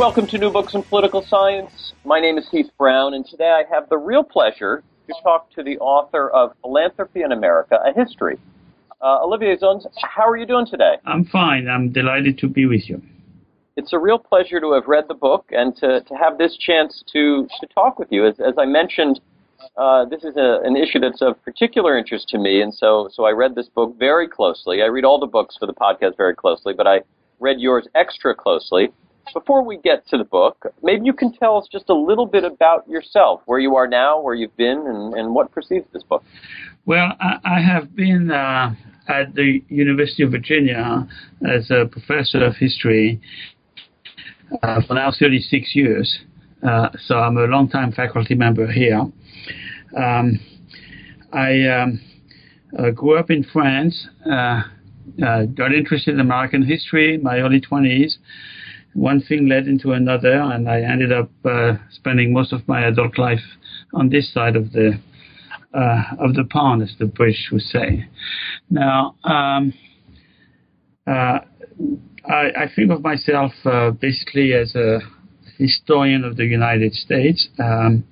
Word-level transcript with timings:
Welcome 0.00 0.26
to 0.28 0.38
New 0.38 0.50
Books 0.50 0.72
in 0.72 0.82
Political 0.82 1.26
Science. 1.26 1.92
My 2.06 2.20
name 2.20 2.38
is 2.38 2.48
Heath 2.48 2.70
Brown, 2.78 3.12
and 3.12 3.26
today 3.26 3.50
I 3.50 3.64
have 3.70 3.86
the 3.90 3.98
real 3.98 4.24
pleasure 4.24 4.82
to 5.06 5.14
talk 5.22 5.52
to 5.52 5.62
the 5.62 5.76
author 5.76 6.30
of 6.30 6.52
Philanthropy 6.62 7.20
in 7.20 7.32
America, 7.32 7.78
A 7.84 7.92
History. 7.92 8.38
Uh, 9.02 9.22
Olivier 9.22 9.58
Zunz, 9.58 9.86
how 10.00 10.26
are 10.26 10.38
you 10.38 10.46
doing 10.46 10.64
today? 10.64 10.94
I'm 11.04 11.26
fine. 11.26 11.68
I'm 11.68 11.92
delighted 11.92 12.38
to 12.38 12.48
be 12.48 12.64
with 12.64 12.88
you. 12.88 13.02
It's 13.76 13.92
a 13.92 13.98
real 13.98 14.18
pleasure 14.18 14.58
to 14.58 14.72
have 14.72 14.84
read 14.86 15.04
the 15.06 15.14
book 15.14 15.44
and 15.50 15.76
to, 15.76 16.00
to 16.00 16.14
have 16.14 16.38
this 16.38 16.56
chance 16.56 17.04
to, 17.12 17.46
to 17.60 17.66
talk 17.66 17.98
with 17.98 18.08
you. 18.10 18.26
As, 18.26 18.40
as 18.40 18.54
I 18.56 18.64
mentioned, 18.64 19.20
uh, 19.76 20.06
this 20.06 20.24
is 20.24 20.34
a, 20.38 20.60
an 20.64 20.78
issue 20.78 20.98
that's 20.98 21.20
of 21.20 21.34
particular 21.44 21.98
interest 21.98 22.26
to 22.30 22.38
me, 22.38 22.62
and 22.62 22.72
so, 22.72 23.10
so 23.12 23.26
I 23.26 23.32
read 23.32 23.54
this 23.54 23.68
book 23.68 23.94
very 23.98 24.28
closely. 24.28 24.80
I 24.80 24.86
read 24.86 25.04
all 25.04 25.20
the 25.20 25.26
books 25.26 25.58
for 25.60 25.66
the 25.66 25.74
podcast 25.74 26.16
very 26.16 26.34
closely, 26.34 26.72
but 26.72 26.86
I 26.86 27.02
read 27.38 27.60
yours 27.60 27.86
extra 27.94 28.34
closely 28.34 28.94
before 29.32 29.64
we 29.64 29.78
get 29.78 30.06
to 30.08 30.18
the 30.18 30.24
book, 30.24 30.72
maybe 30.82 31.04
you 31.04 31.12
can 31.12 31.32
tell 31.32 31.56
us 31.56 31.68
just 31.70 31.88
a 31.88 31.94
little 31.94 32.26
bit 32.26 32.44
about 32.44 32.88
yourself, 32.88 33.42
where 33.46 33.58
you 33.58 33.76
are 33.76 33.86
now, 33.86 34.20
where 34.20 34.34
you've 34.34 34.56
been, 34.56 34.84
and, 34.86 35.14
and 35.14 35.34
what 35.34 35.50
precedes 35.52 35.86
this 35.92 36.02
book. 36.02 36.24
Well, 36.86 37.12
I, 37.20 37.36
I 37.44 37.60
have 37.60 37.94
been 37.94 38.30
uh, 38.30 38.74
at 39.08 39.34
the 39.34 39.62
University 39.68 40.22
of 40.22 40.30
Virginia 40.30 41.06
as 41.48 41.70
a 41.70 41.86
professor 41.86 42.44
of 42.44 42.56
history 42.56 43.20
uh, 44.62 44.80
for 44.86 44.94
now 44.94 45.12
36 45.16 45.74
years. 45.74 46.20
Uh, 46.66 46.88
so 47.06 47.16
I'm 47.16 47.36
a 47.36 47.44
long-time 47.44 47.92
faculty 47.92 48.34
member 48.34 48.70
here. 48.70 49.00
Um, 49.96 50.40
I 51.32 51.62
um, 51.66 52.00
uh, 52.78 52.90
grew 52.90 53.18
up 53.18 53.30
in 53.30 53.44
France, 53.44 54.08
uh, 54.30 54.62
uh, 55.24 55.44
got 55.46 55.72
interested 55.72 56.14
in 56.14 56.20
American 56.20 56.62
history 56.62 57.14
in 57.14 57.22
my 57.22 57.38
early 57.38 57.60
20s 57.60 58.18
one 58.94 59.20
thing 59.20 59.48
led 59.48 59.66
into 59.66 59.92
another, 59.92 60.32
and 60.32 60.68
I 60.68 60.80
ended 60.80 61.12
up 61.12 61.30
uh, 61.44 61.74
spending 61.90 62.32
most 62.32 62.52
of 62.52 62.66
my 62.66 62.86
adult 62.86 63.18
life 63.18 63.42
on 63.94 64.08
this 64.08 64.32
side 64.32 64.56
of 64.56 64.72
the 64.72 65.00
uh, 65.72 66.02
of 66.18 66.34
the 66.34 66.44
pond, 66.44 66.82
as 66.82 66.94
the 66.98 67.06
British 67.06 67.48
would 67.52 67.62
say. 67.62 68.08
Now, 68.70 69.14
um, 69.22 69.72
uh, 71.06 71.38
I, 72.28 72.50
I, 72.58 72.70
think 72.74 72.90
of 72.90 73.02
myself 73.02 73.52
uh, 73.64 73.92
basically 73.92 74.52
as 74.52 74.74
a 74.74 74.98
historian 75.58 76.24
of 76.24 76.36
the 76.36 76.44
United 76.44 76.92
States. 76.94 77.48
Um, 77.58 78.04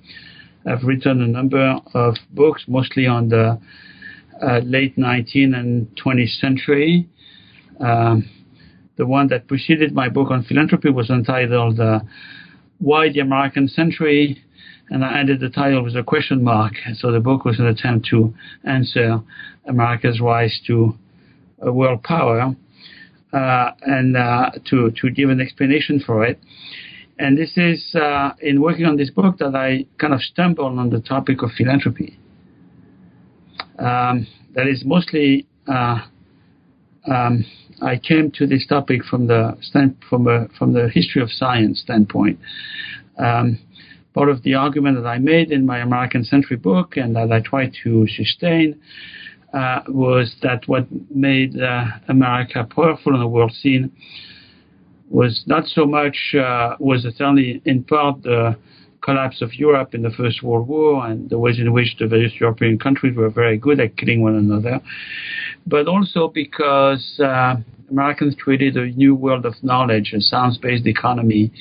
I've 0.65 0.83
written 0.83 1.21
a 1.21 1.27
number 1.27 1.79
of 1.93 2.15
books, 2.31 2.63
mostly 2.67 3.07
on 3.07 3.29
the 3.29 3.59
uh, 4.41 4.59
late 4.63 4.95
19th 4.97 5.55
and 5.55 5.87
20th 6.03 6.39
century. 6.39 7.09
Um, 7.79 8.29
the 8.99 9.05
one 9.05 9.29
that 9.29 9.47
preceded 9.47 9.95
my 9.95 10.09
book 10.09 10.29
on 10.29 10.43
philanthropy 10.43 10.89
was 10.89 11.09
entitled 11.09 11.79
uh, 11.79 12.01
Why 12.79 13.09
the 13.09 13.21
American 13.21 13.69
Century, 13.69 14.43
and 14.89 15.05
I 15.05 15.21
added 15.21 15.39
the 15.39 15.49
title 15.49 15.85
with 15.85 15.95
a 15.95 16.03
question 16.03 16.43
mark. 16.43 16.73
So 16.95 17.09
the 17.09 17.21
book 17.21 17.45
was 17.45 17.59
an 17.59 17.65
attempt 17.65 18.09
to 18.09 18.33
answer 18.65 19.21
America's 19.65 20.19
rise 20.19 20.59
to 20.67 20.97
a 21.61 21.71
world 21.71 22.03
power 22.03 22.53
uh, 23.31 23.71
and 23.83 24.17
uh, 24.17 24.51
to, 24.69 24.91
to 24.91 25.09
give 25.09 25.29
an 25.29 25.39
explanation 25.39 26.03
for 26.05 26.25
it. 26.25 26.37
And 27.17 27.37
this 27.37 27.53
is 27.55 27.95
uh, 27.95 28.31
in 28.41 28.61
working 28.61 28.85
on 28.85 28.97
this 28.97 29.11
book 29.11 29.37
that 29.37 29.55
I 29.55 29.85
kind 29.97 30.13
of 30.13 30.21
stumbled 30.21 30.77
on 30.77 30.89
the 30.89 30.99
topic 30.99 31.41
of 31.41 31.51
philanthropy. 31.57 32.19
Um, 33.77 34.27
that 34.55 34.67
is 34.67 34.83
mostly 34.85 35.47
uh, 35.69 35.99
um, 37.09 37.45
I 37.81 37.97
came 37.97 38.31
to 38.31 38.45
this 38.45 38.65
topic 38.67 39.03
from 39.03 39.27
the 39.27 39.57
stand, 39.61 39.97
from 40.09 40.27
a, 40.27 40.47
from 40.57 40.73
the 40.73 40.89
history 40.89 41.21
of 41.21 41.31
science 41.31 41.81
standpoint. 41.81 42.39
Um, 43.17 43.59
part 44.13 44.29
of 44.29 44.43
the 44.43 44.55
argument 44.55 44.97
that 45.01 45.07
I 45.07 45.17
made 45.17 45.51
in 45.51 45.65
my 45.65 45.79
American 45.79 46.23
Century 46.23 46.57
book 46.57 46.97
and 46.97 47.15
that 47.15 47.31
I 47.31 47.41
tried 47.41 47.73
to 47.83 48.07
sustain 48.07 48.79
uh, 49.53 49.81
was 49.87 50.35
that 50.41 50.67
what 50.67 50.87
made 51.13 51.59
uh, 51.59 51.85
America 52.07 52.67
powerful 52.69 53.13
on 53.13 53.19
the 53.19 53.27
world 53.27 53.51
scene 53.51 53.91
was 55.09 55.43
not 55.47 55.65
so 55.65 55.85
much 55.85 56.35
uh, 56.35 56.75
was 56.79 57.03
certainly 57.03 57.61
in 57.65 57.83
part 57.83 58.21
the 58.23 58.55
collapse 59.01 59.41
of 59.41 59.53
Europe 59.55 59.93
in 59.95 60.01
the 60.01 60.11
First 60.11 60.43
World 60.43 60.67
War 60.67 61.05
and 61.07 61.29
the 61.29 61.39
ways 61.39 61.59
in 61.59 61.71
which 61.71 61.95
the 61.99 62.07
various 62.07 62.33
European 62.39 62.77
countries 62.77 63.15
were 63.15 63.29
very 63.29 63.57
good 63.57 63.79
at 63.79 63.97
killing 63.97 64.21
one 64.21 64.35
another, 64.35 64.81
but 65.65 65.87
also 65.87 66.27
because 66.27 67.19
uh, 67.23 67.55
Americans 67.89 68.35
created 68.39 68.77
a 68.77 68.87
new 68.87 69.15
world 69.15 69.45
of 69.45 69.55
knowledge, 69.63 70.13
a 70.15 70.21
science-based 70.21 70.85
economy, 70.85 71.51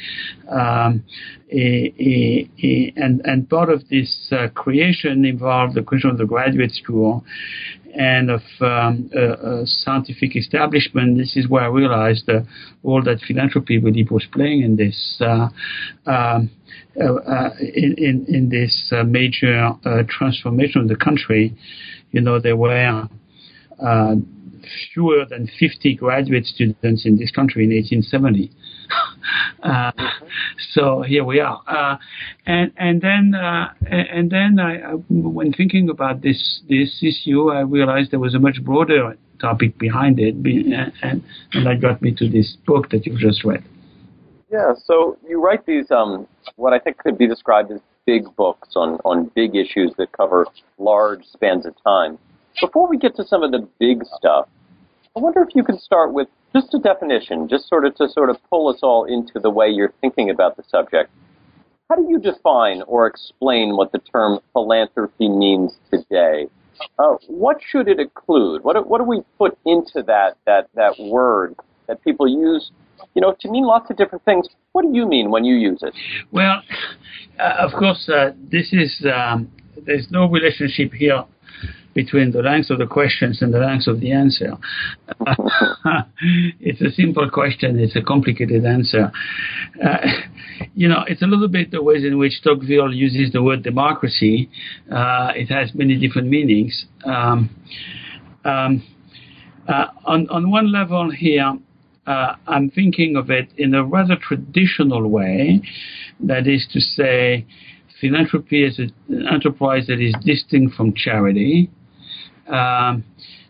um, 0.51 1.03
a, 1.51 1.93
a, 1.99 2.49
a, 2.63 2.93
and 2.97 3.23
and 3.25 3.49
part 3.49 3.71
of 3.71 3.89
this 3.89 4.29
uh, 4.33 4.49
creation 4.49 5.25
involved 5.25 5.75
the 5.75 5.83
creation 5.83 6.11
of 6.11 6.19
the 6.19 6.27
graduate 6.27 6.73
school 6.73 7.25
and 7.95 8.31
of 8.31 8.43
um, 8.61 9.11
a, 9.15 9.63
a, 9.63 9.67
scientific 9.67 10.37
establishment. 10.37 11.19
This 11.19 11.37
is 11.37 11.49
where 11.49 11.63
I 11.63 11.69
realized 11.69 12.29
role 12.83 13.03
that 13.05 13.21
philanthropy 13.27 13.79
really 13.79 14.07
was 14.11 14.27
playing 14.33 14.63
in 14.63 14.77
this. 14.77 15.21
Uh, 15.21 15.49
um, 16.07 16.51
uh, 17.01 17.15
uh, 17.15 17.51
in, 17.61 17.95
in, 17.97 18.27
in 18.29 18.49
this 18.49 18.93
uh, 18.93 19.05
major 19.05 19.71
uh, 19.85 20.03
transformation 20.09 20.81
of 20.81 20.89
the 20.89 20.97
country, 20.97 21.55
you 22.11 22.21
know, 22.21 22.41
there 22.41 22.57
were 22.57 23.09
fewer 24.93 25.25
than 25.29 25.49
50 25.59 25.95
graduate 25.95 26.45
students 26.45 27.07
in 27.07 27.17
this 27.17 27.31
country 27.31 27.65
in 27.65 27.71
1870. 27.71 28.51
uh, 29.63 29.93
so 30.73 31.03
here 31.03 31.25
we 31.25 31.41
are. 31.41 31.63
Uh, 31.67 31.97
and 32.47 32.73
and 32.77 33.01
then 33.01 33.35
uh, 33.35 33.73
and 33.91 34.31
then 34.31 34.59
I, 34.59 34.93
when 35.09 35.53
thinking 35.53 35.89
about 35.89 36.23
this 36.23 36.61
this 36.69 37.03
issue, 37.03 37.51
I 37.51 37.61
realized 37.61 38.11
there 38.11 38.21
was 38.21 38.35
a 38.35 38.39
much 38.39 38.63
broader 38.63 39.17
topic 39.41 39.79
behind 39.79 40.19
it, 40.19 40.35
and 40.35 41.23
and 41.53 41.67
that 41.67 41.81
got 41.81 42.03
me 42.03 42.15
to 42.15 42.29
this 42.29 42.57
book 42.67 42.91
that 42.91 43.07
you've 43.07 43.21
just 43.21 43.45
read. 43.45 43.65
Yeah. 44.51 44.73
So 44.83 45.19
you 45.29 45.43
write 45.43 45.67
these 45.67 45.91
um, 45.91 46.27
what 46.57 46.73
I 46.73 46.79
think 46.79 46.99
could 46.99 47.19
be 47.19 47.29
described 47.29 47.71
as 47.71 47.81
big 48.07 48.25
books 48.37 48.71
on 48.75 48.99
on 49.05 49.31
big 49.35 49.55
issues 49.55 49.93
that 49.99 50.13
cover 50.13 50.47
large 50.79 51.25
spans 51.25 51.67
of 51.67 51.75
time. 51.85 52.19
Before 52.61 52.89
we 52.89 52.99
get 52.99 53.15
to 53.17 53.25
some 53.25 53.43
of 53.43 53.53
the 53.53 53.69
big 53.79 54.03
stuff, 54.17 54.49
I 55.19 55.21
wonder 55.21 55.43
if 55.43 55.49
you 55.53 55.65
could 55.65 55.81
start 55.81 56.13
with 56.13 56.29
just 56.55 56.73
a 56.75 56.79
definition, 56.79 57.49
just 57.49 57.69
sort 57.69 57.85
of 57.85 57.97
to 57.97 58.09
sort 58.09 58.31
of 58.31 58.37
pull 58.49 58.69
us 58.69 58.79
all 58.85 59.05
into 59.05 59.41
the 59.41 59.51
way 59.51 59.69
you're 59.69 59.93
thinking 60.01 60.31
about 60.31 60.57
the 60.57 60.63
subject. 60.69 61.11
How 61.91 61.97
do 61.97 62.07
you 62.09 62.21
define 62.21 62.83
or 62.83 63.09
explain 63.09 63.77
what 63.77 63.91
the 63.91 63.99
term 63.99 64.39
philanthropy 64.53 65.29
means 65.29 65.77
today? 65.91 66.47
Uh, 67.01 67.17
what 67.27 67.57
should 67.69 67.89
it 67.89 67.99
include? 67.99 68.63
What, 68.63 68.89
what 68.89 68.99
do 68.99 69.05
we 69.05 69.23
put 69.39 69.59
into 69.67 70.05
that, 70.07 70.37
that, 70.47 70.69
that 70.77 70.95
word 71.01 71.57
that 71.89 72.05
people 72.05 72.29
use, 72.29 72.71
you 73.15 73.21
know, 73.21 73.35
to 73.41 73.51
mean 73.51 73.65
lots 73.65 73.91
of 73.91 73.97
different 73.97 74.25
things? 74.25 74.47
What 74.71 74.83
do 74.83 74.91
you 74.93 75.05
mean 75.05 75.33
when 75.33 75.45
you 75.45 75.57
use 75.57 75.81
it? 75.83 75.95
Well, 76.31 76.63
uh, 77.41 77.55
of 77.59 77.73
course, 77.73 78.09
uh, 78.09 78.35
this 78.53 78.73
is, 78.73 79.05
um, 79.13 79.51
there's 79.85 80.13
no 80.13 80.29
relationship 80.29 80.93
here 80.93 81.25
between 81.95 82.31
the 82.33 82.43
length 82.43 82.71
of 82.71 82.79
the 82.79 82.87
questions 82.87 83.43
and 83.43 83.53
the 83.53 83.59
length 83.59 83.87
of 83.87 84.01
the 84.01 84.13
answer. 84.13 84.53
it's 86.61 86.81
a 86.81 86.91
simple 86.93 87.29
question, 87.31 87.79
it's 87.79 87.97
a 87.97 88.03
complicated 88.03 88.65
answer. 88.65 89.11
Uh, 89.85 89.97
you 90.75 90.89
know, 90.89 91.05
it's 91.07 91.23
a 91.23 91.27
little 91.27 91.49
bit 91.49 91.71
the 91.71 91.83
ways 91.83 92.05
in 92.05 92.19
which 92.19 92.43
Tocqueville 92.43 92.93
uses 92.93 93.33
the 93.33 93.43
word 93.43 93.63
democracy. 93.63 94.51
Uh, 94.91 95.33
it 95.35 95.47
has 95.47 95.75
many 95.75 95.99
different 95.99 96.29
meanings. 96.29 96.87
Um, 97.05 97.51
um, 98.45 98.83
uh, 99.69 99.87
on, 100.05 100.29
on 100.31 100.51
one 100.51 100.73
level 100.73 101.11
here, 101.11 101.59
uh, 102.07 102.35
I'm 102.47 102.71
thinking 102.71 103.17
of 103.17 103.31
it 103.31 103.51
in 103.59 103.75
a 103.75 103.85
rather 103.85 104.17
traditional 104.17 105.09
way. 105.09 105.61
That 106.21 106.47
is 106.47 106.67
to 106.73 106.81
say, 106.81 107.47
philanthropy 108.01 108.65
is 108.65 108.79
an 108.79 108.93
enterprise 109.31 109.87
that 109.89 110.01
is 110.01 110.15
distinct 110.25 110.75
from 110.75 110.95
charity. 110.95 111.71
Um, 112.49 113.05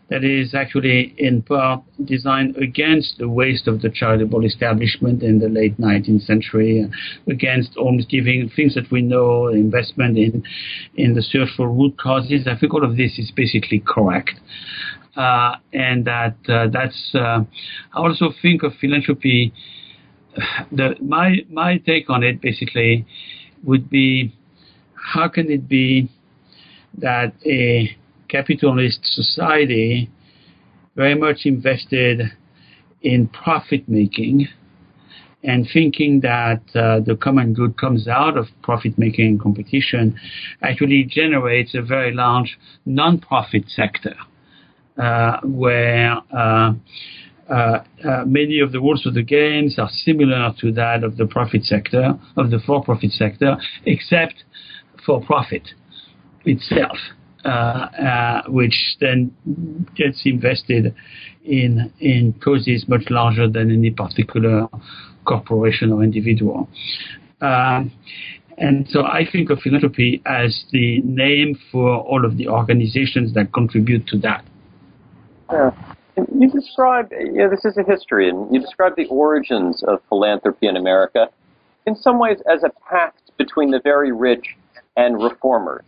that 0.09 0.23
is 0.23 0.55
actually 0.55 1.13
in 1.17 1.43
part 1.43 1.83
designed 2.03 2.57
against 2.57 3.19
the 3.19 3.29
waste 3.29 3.67
of 3.67 3.81
the 3.81 3.89
charitable 3.89 4.43
establishment 4.43 5.21
in 5.21 5.37
the 5.39 5.47
late 5.47 5.79
19th 5.79 6.25
century, 6.25 6.89
against 7.27 7.77
almost 7.77 8.09
giving 8.09 8.49
things 8.55 8.73
that 8.73 8.89
we 8.91 9.01
know, 9.01 9.47
investment 9.47 10.17
in 10.17 10.43
in 10.95 11.13
the 11.13 11.21
search 11.21 11.49
for 11.55 11.69
root 11.69 11.97
causes. 11.99 12.47
I 12.47 12.57
think 12.57 12.73
all 12.73 12.83
of 12.83 12.97
this 12.97 13.19
is 13.19 13.31
basically 13.35 13.83
correct. 13.85 14.31
Uh, 15.15 15.55
and 15.73 16.05
that 16.05 16.35
uh, 16.47 16.67
that's 16.71 17.11
uh, 17.13 17.41
I 17.93 17.97
also 17.97 18.31
think 18.41 18.63
of 18.63 18.73
philanthropy. 18.81 19.53
The 20.71 20.95
my 21.01 21.37
my 21.49 21.77
take 21.77 22.09
on 22.09 22.23
it 22.23 22.41
basically 22.41 23.05
would 23.63 23.89
be 23.89 24.33
how 24.93 25.27
can 25.27 25.51
it 25.51 25.67
be 25.67 26.09
that 26.97 27.33
a 27.45 27.95
capitalist 28.29 28.99
society 29.03 30.09
very 30.95 31.15
much 31.15 31.45
invested 31.45 32.21
in 33.01 33.27
profit 33.27 33.87
making 33.87 34.47
and 35.43 35.67
thinking 35.71 36.19
that 36.21 36.61
uh, 36.75 36.99
the 36.99 37.15
common 37.15 37.53
good 37.53 37.77
comes 37.77 38.07
out 38.07 38.37
of 38.37 38.47
profit 38.61 38.97
making 38.97 39.27
and 39.27 39.41
competition 39.41 40.19
actually 40.61 41.03
generates 41.03 41.73
a 41.75 41.81
very 41.81 42.13
large 42.13 42.57
non-profit 42.85 43.63
sector 43.69 44.15
uh, 44.97 45.39
where 45.43 46.17
uh, 46.35 46.73
uh, 47.49 47.83
uh, 48.03 48.25
many 48.25 48.59
of 48.59 48.71
the 48.71 48.79
rules 48.79 49.05
of 49.05 49.13
the 49.13 49.23
games 49.23 49.79
are 49.79 49.89
similar 49.89 50.53
to 50.59 50.71
that 50.71 51.03
of 51.03 51.17
the 51.17 51.25
profit 51.25 51.63
sector, 51.63 52.13
of 52.37 52.51
the 52.51 52.59
for-profit 52.59 53.11
sector, 53.11 53.55
except 53.85 54.43
for 55.05 55.21
profit 55.21 55.69
itself. 56.45 56.97
Uh, 57.45 57.47
uh, 57.47 58.41
which 58.49 58.97
then 58.99 59.33
gets 59.95 60.23
invested 60.25 60.93
in 61.45 61.89
in 62.01 62.33
causes 62.43 62.83
much 62.89 63.03
larger 63.09 63.47
than 63.47 63.71
any 63.71 63.89
particular 63.89 64.67
corporation 65.23 65.93
or 65.93 66.03
individual. 66.03 66.67
Um, 67.39 67.93
and 68.57 68.85
so 68.89 69.03
I 69.03 69.25
think 69.31 69.49
of 69.51 69.59
philanthropy 69.59 70.21
as 70.25 70.65
the 70.73 70.99
name 70.99 71.57
for 71.71 71.99
all 71.99 72.25
of 72.25 72.35
the 72.35 72.49
organizations 72.49 73.33
that 73.35 73.53
contribute 73.53 74.05
to 74.07 74.17
that. 74.17 74.43
Yeah. 75.49 75.71
You 76.17 76.49
describe, 76.49 77.09
you 77.13 77.31
know, 77.31 77.49
this 77.49 77.63
is 77.63 77.77
a 77.77 77.83
history, 77.83 78.27
and 78.27 78.53
you 78.53 78.59
describe 78.59 78.97
the 78.97 79.05
origins 79.05 79.81
of 79.83 80.01
philanthropy 80.09 80.67
in 80.67 80.75
America 80.75 81.29
in 81.87 81.95
some 81.95 82.19
ways 82.19 82.39
as 82.53 82.63
a 82.63 82.71
pact 82.89 83.31
between 83.37 83.71
the 83.71 83.79
very 83.81 84.11
rich 84.11 84.57
and 84.97 85.23
reformers. 85.23 85.85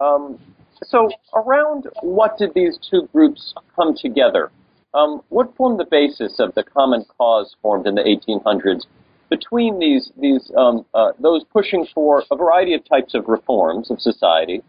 Um, 0.00 0.38
so, 0.84 1.10
around 1.34 1.88
what 2.02 2.38
did 2.38 2.54
these 2.54 2.78
two 2.90 3.08
groups 3.12 3.54
come 3.76 3.94
together? 3.94 4.50
Um, 4.94 5.22
what 5.28 5.54
formed 5.56 5.78
the 5.78 5.86
basis 5.88 6.40
of 6.40 6.54
the 6.54 6.64
common 6.64 7.04
cause 7.16 7.54
formed 7.62 7.86
in 7.86 7.94
the 7.94 8.02
1800s 8.02 8.86
between 9.28 9.78
these 9.78 10.10
these 10.20 10.50
um, 10.56 10.84
uh, 10.94 11.12
those 11.20 11.44
pushing 11.52 11.86
for 11.94 12.24
a 12.30 12.36
variety 12.36 12.74
of 12.74 12.84
types 12.88 13.14
of 13.14 13.28
reforms 13.28 13.90
of 13.90 14.00
society, 14.00 14.62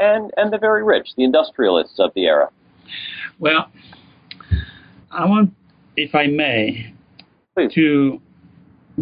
and 0.00 0.32
and 0.36 0.52
the 0.52 0.58
very 0.58 0.82
rich, 0.82 1.08
the 1.16 1.24
industrialists 1.24 1.98
of 1.98 2.12
the 2.14 2.24
era? 2.24 2.48
Well, 3.38 3.70
I 5.10 5.26
want, 5.26 5.52
if 5.96 6.14
I 6.14 6.26
may, 6.26 6.94
Please. 7.54 7.72
to 7.74 8.20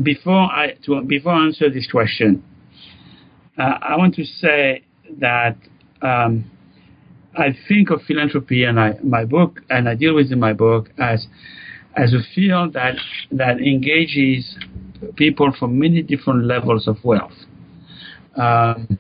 before 0.03 0.35
I 0.35 0.75
to 0.87 1.01
before 1.03 1.33
I 1.33 1.47
answer 1.47 1.71
this 1.71 1.89
question, 1.91 2.43
uh, 3.57 3.79
I 3.81 3.97
want 3.97 4.15
to 4.17 4.25
say 4.25 4.83
that 5.21 5.57
um, 6.03 6.51
I 7.37 7.57
think 7.69 7.91
of 7.91 8.03
philanthropy 8.03 8.65
and 8.65 8.79
I, 8.79 8.95
my 9.03 9.25
book, 9.25 9.61
and 9.71 9.89
I 9.89 9.95
deal 9.95 10.15
with 10.15 10.31
in 10.31 10.39
my 10.39 10.53
book 10.53 10.91
as 10.99 11.27
as 11.97 12.13
a 12.13 12.19
field 12.35 12.73
that 12.73 12.95
that 13.31 13.59
engages 13.59 14.57
people 15.17 15.53
from 15.59 15.79
many 15.79 16.03
different 16.03 16.45
levels 16.45 16.89
of 16.89 16.97
wealth. 17.05 17.33
Um, 18.37 18.99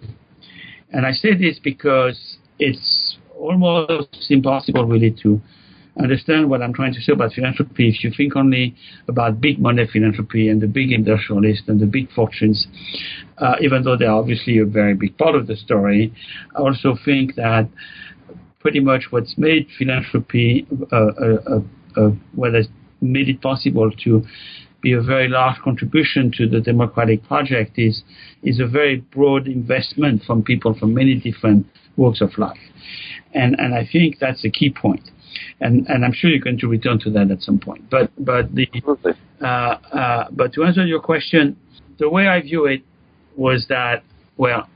and 0.92 1.06
I 1.06 1.12
say 1.12 1.34
this 1.34 1.58
because 1.62 2.38
it's 2.58 3.16
almost 3.36 4.30
impossible 4.30 4.86
really 4.86 5.10
to 5.22 5.40
understand 6.00 6.50
what 6.50 6.62
I'm 6.62 6.72
trying 6.72 6.92
to 6.94 7.00
say 7.00 7.12
about 7.12 7.32
philanthropy 7.32 7.88
if 7.88 8.02
you 8.02 8.12
think 8.16 8.36
only 8.36 8.74
about 9.08 9.40
big 9.40 9.58
money 9.60 9.86
philanthropy 9.92 10.48
and 10.48 10.60
the 10.60 10.66
big 10.66 10.92
industrialists 10.92 11.68
and 11.68 11.80
the 11.80 11.86
big 11.86 12.10
fortunes, 12.12 12.66
uh, 13.38 13.54
even 13.60 13.82
though 13.84 13.96
they're 13.96 14.10
obviously 14.10 14.58
a 14.58 14.64
very 14.64 14.94
big 14.94 15.16
part 15.18 15.34
of 15.34 15.46
the 15.46 15.56
story. 15.56 16.12
I 16.56 16.60
also 16.60 16.96
think 17.04 17.36
that 17.36 17.68
pretty 18.64 18.80
much 18.80 19.04
what's 19.10 19.36
made 19.36 19.68
philanthropy, 19.78 20.66
uh, 20.90 20.96
uh, 20.96 21.60
uh, 21.96 22.10
what 22.34 22.54
has 22.54 22.66
made 23.02 23.28
it 23.28 23.40
possible 23.42 23.90
to 24.02 24.24
be 24.80 24.92
a 24.94 25.02
very 25.02 25.28
large 25.28 25.60
contribution 25.62 26.32
to 26.34 26.48
the 26.48 26.60
democratic 26.60 27.22
project 27.24 27.72
is 27.76 28.02
is 28.42 28.60
a 28.60 28.66
very 28.66 28.96
broad 28.96 29.46
investment 29.46 30.22
from 30.26 30.42
people 30.42 30.74
from 30.78 30.94
many 30.94 31.14
different 31.14 31.66
walks 31.98 32.22
of 32.22 32.30
life, 32.38 32.64
and 33.34 33.54
and 33.58 33.74
I 33.74 33.86
think 33.92 34.18
that's 34.18 34.44
a 34.46 34.50
key 34.50 34.70
point, 34.70 35.10
and 35.60 35.86
and 35.88 36.02
I'm 36.02 36.14
sure 36.14 36.30
you're 36.30 36.40
going 36.40 36.58
to 36.60 36.68
return 36.68 36.98
to 37.00 37.10
that 37.10 37.30
at 37.30 37.42
some 37.42 37.58
point. 37.58 37.90
But 37.90 38.10
but 38.18 38.54
the 38.54 38.66
uh, 39.42 39.44
uh, 39.44 40.24
but 40.32 40.54
to 40.54 40.64
answer 40.64 40.86
your 40.86 41.00
question, 41.00 41.56
the 41.98 42.08
way 42.08 42.28
I 42.28 42.40
view 42.40 42.64
it 42.64 42.82
was 43.36 43.66
that 43.68 44.04
well, 44.38 44.70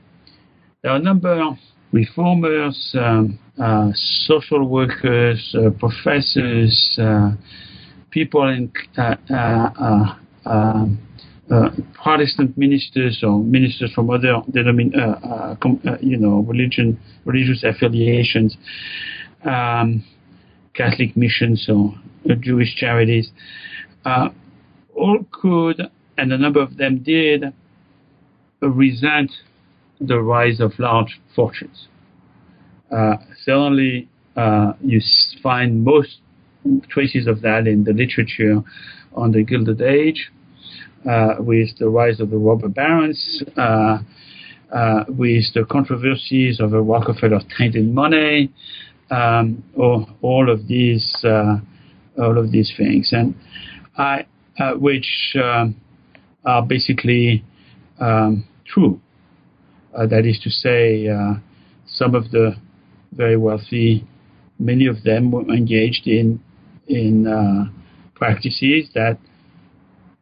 there 0.83 0.91
are 0.91 0.97
a 0.97 1.01
number 1.01 1.41
of 1.41 1.57
reformers, 1.91 2.95
um, 2.99 3.39
uh, 3.59 3.91
social 3.93 4.67
workers, 4.67 5.55
uh, 5.57 5.69
professors, 5.71 6.97
uh, 7.01 7.31
people 8.09 8.47
in 8.47 8.71
uh, 8.97 9.15
uh, 9.29 10.15
um, 10.45 10.99
Protestant 11.93 12.57
ministers 12.57 13.23
or 13.23 13.39
ministers 13.39 13.91
from 13.93 14.09
other 14.11 14.41
you 14.53 16.17
know 16.17 16.39
religion 16.47 16.99
religious 17.25 17.63
affiliations, 17.63 18.55
um, 19.43 20.03
Catholic 20.75 21.17
missions 21.17 21.67
or 21.67 21.95
Jewish 22.39 22.75
charities, 22.75 23.31
all 24.05 25.25
could 25.31 25.81
and 26.17 26.31
a 26.31 26.37
number 26.37 26.61
of 26.61 26.77
them 26.77 26.99
did 26.99 27.45
resent 28.61 29.31
the 29.99 30.19
rise 30.19 30.59
of 30.59 30.77
large 30.77 31.19
fortunes. 31.35 31.87
Uh, 32.91 33.17
certainly, 33.43 34.07
uh, 34.35 34.73
you 34.81 35.01
find 35.43 35.83
most 35.83 36.17
traces 36.89 37.27
of 37.27 37.41
that 37.41 37.67
in 37.67 37.83
the 37.83 37.93
literature 37.93 38.61
on 39.13 39.31
the 39.31 39.43
Gilded 39.43 39.81
Age, 39.81 40.31
uh, 41.09 41.35
with 41.39 41.69
the 41.77 41.89
rise 41.89 42.19
of 42.19 42.29
the 42.29 42.37
robber 42.37 42.67
barons, 42.67 43.43
uh, 43.57 43.99
uh, 44.73 45.03
with 45.07 45.45
the 45.53 45.65
controversies 45.69 46.59
of 46.59 46.71
Rockefeller 46.71 47.41
tainted 47.57 47.93
money, 47.93 48.51
um, 49.11 49.63
or 49.75 50.05
all 50.21 50.49
of 50.49 50.67
these, 50.67 51.15
uh, 51.23 51.57
all 52.21 52.37
of 52.37 52.51
these 52.51 52.71
things, 52.77 53.09
and 53.11 53.35
I, 53.97 54.25
which 54.75 55.35
um, 55.41 55.75
are 56.45 56.65
basically 56.65 57.43
um, 57.99 58.45
true. 58.65 58.99
that 59.93 60.25
is 60.25 60.39
to 60.43 60.49
say, 60.49 61.07
some 61.87 62.13
of 62.13 62.29
the 62.31 62.55
very 63.11 63.37
wealthy, 63.37 64.07
many 64.59 64.85
of 64.87 65.03
them 65.03 65.31
were 65.31 65.43
engaged 65.43 66.07
in 66.07 66.39
in 66.87 67.27
uh, 67.27 67.65
practices 68.15 68.89
that 68.95 69.17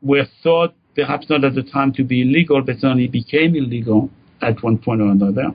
were 0.01 0.25
thought 0.43 0.73
perhaps 0.95 1.29
not 1.29 1.43
at 1.43 1.53
the 1.53 1.63
time 1.63 1.93
to 1.93 2.03
be 2.03 2.23
illegal, 2.23 2.61
but 2.61 2.83
only 2.83 3.07
became 3.07 3.55
illegal 3.55 4.09
at 4.41 4.61
one 4.63 4.77
point 4.77 4.99
or 4.99 5.09
another. 5.11 5.51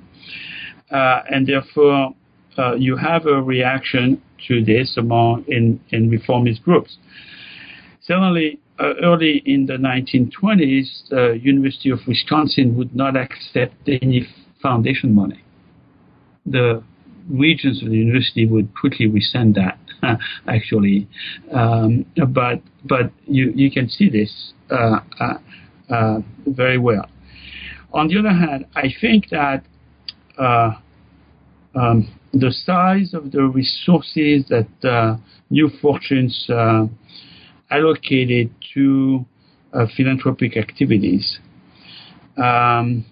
Uh, 0.90 1.22
and 1.30 1.46
therefore, 1.46 2.14
uh, 2.58 2.74
you 2.74 2.96
have 2.96 3.26
a 3.26 3.42
reaction 3.42 4.22
to 4.46 4.64
this 4.64 4.96
among 4.96 5.44
in, 5.48 5.80
in 5.90 6.08
reformist 6.08 6.62
groups. 6.62 6.96
Certainly, 8.02 8.60
uh, 8.78 8.94
early 9.02 9.42
in 9.44 9.66
the 9.66 9.74
1920s, 9.74 11.08
the 11.10 11.40
University 11.42 11.90
of 11.90 11.98
Wisconsin 12.06 12.76
would 12.76 12.94
not 12.94 13.16
accept 13.16 13.74
any 13.86 14.26
foundation 14.60 15.14
money. 15.14 15.42
The 16.46 16.82
regents 17.28 17.82
of 17.82 17.90
the 17.90 17.96
university 17.96 18.46
would 18.46 18.74
quickly 18.74 19.06
resent 19.06 19.56
that, 19.56 19.78
actually. 20.48 21.08
Um, 21.52 22.06
but 22.28 22.62
but 22.84 23.12
you 23.26 23.52
you 23.54 23.70
can 23.70 23.88
see 23.88 24.08
this 24.08 24.52
uh, 24.70 25.00
uh, 25.20 25.34
uh, 25.90 26.18
very 26.46 26.78
well. 26.78 27.08
On 27.92 28.08
the 28.08 28.18
other 28.18 28.30
hand, 28.30 28.66
I 28.74 28.88
think 29.00 29.28
that 29.30 29.64
uh, 30.38 30.72
um, 31.74 32.08
the 32.32 32.50
size 32.50 33.12
of 33.12 33.32
the 33.32 33.42
resources 33.42 34.44
that 34.48 34.68
uh, 34.88 35.16
New 35.50 35.70
Fortunes 35.80 36.48
allocated 37.70 38.50
to 38.74 39.24
philanthropic 39.96 40.56
activities 40.56 41.38
um, 42.36 43.04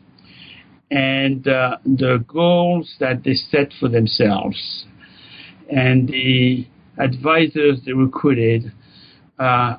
and 0.91 1.47
uh, 1.47 1.77
the 1.85 2.25
goals 2.27 2.95
that 2.99 3.23
they 3.25 3.35
set 3.35 3.73
for 3.79 3.89
themselves 3.89 4.87
and 5.71 6.09
the 6.09 6.67
advisors 6.99 7.79
they 7.87 7.93
recruited 7.93 8.73
uh, 9.39 9.77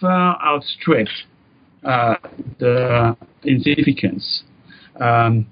far 0.00 0.40
outstripped 0.44 1.10
uh, 1.84 2.14
the 2.58 3.16
significance 3.42 4.42
um, 5.00 5.46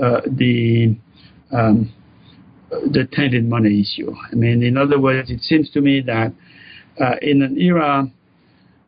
uh, 0.00 0.20
the 0.26 0.96
um, 1.52 1.92
the 2.70 3.08
tainted 3.12 3.48
money 3.48 3.80
issue. 3.80 4.14
I 4.30 4.34
mean, 4.34 4.62
in 4.62 4.76
other 4.76 5.00
words, 5.00 5.30
it 5.30 5.40
seems 5.40 5.70
to 5.70 5.80
me 5.80 6.02
that 6.02 6.32
uh, 7.00 7.14
in 7.22 7.42
an 7.42 7.58
era 7.58 8.06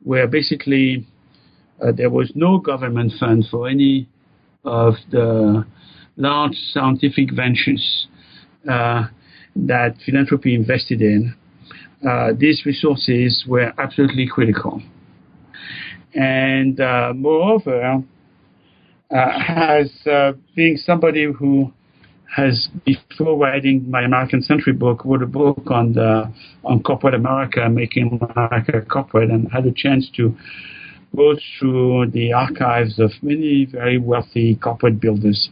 where 0.04 0.26
basically 0.26 1.06
uh, 1.82 1.92
there 1.92 2.10
was 2.10 2.30
no 2.34 2.58
government 2.58 3.12
fund 3.18 3.46
for 3.50 3.68
any 3.68 4.08
of 4.64 4.94
the 5.10 5.64
large 6.16 6.54
scientific 6.72 7.32
ventures 7.32 8.08
uh, 8.70 9.04
that 9.56 9.96
philanthropy 10.04 10.54
invested 10.54 11.00
in, 11.00 11.34
uh, 12.08 12.32
these 12.38 12.62
resources 12.64 13.44
were 13.46 13.72
absolutely 13.78 14.26
critical. 14.26 14.82
And 16.14 16.80
uh, 16.80 17.12
moreover, 17.14 18.02
uh, 19.14 19.30
as 19.48 19.90
uh, 20.06 20.32
being 20.54 20.76
somebody 20.76 21.24
who 21.24 21.72
has, 22.36 22.68
before 22.84 23.36
writing 23.36 23.90
my 23.90 24.02
American 24.02 24.42
Century 24.42 24.72
book, 24.72 25.04
wrote 25.04 25.22
a 25.22 25.26
book 25.26 25.62
on 25.66 25.92
the 25.94 26.32
on 26.64 26.82
corporate 26.82 27.14
America, 27.14 27.68
making 27.68 28.20
America 28.36 28.80
corporate, 28.82 29.30
and 29.30 29.50
had 29.50 29.66
a 29.66 29.72
chance 29.72 30.08
to 30.16 30.34
go 31.16 31.34
through 31.58 32.10
the 32.12 32.32
archives 32.32 32.98
of 32.98 33.10
many 33.22 33.66
very 33.66 33.98
wealthy 33.98 34.56
corporate 34.56 35.00
builders. 35.00 35.50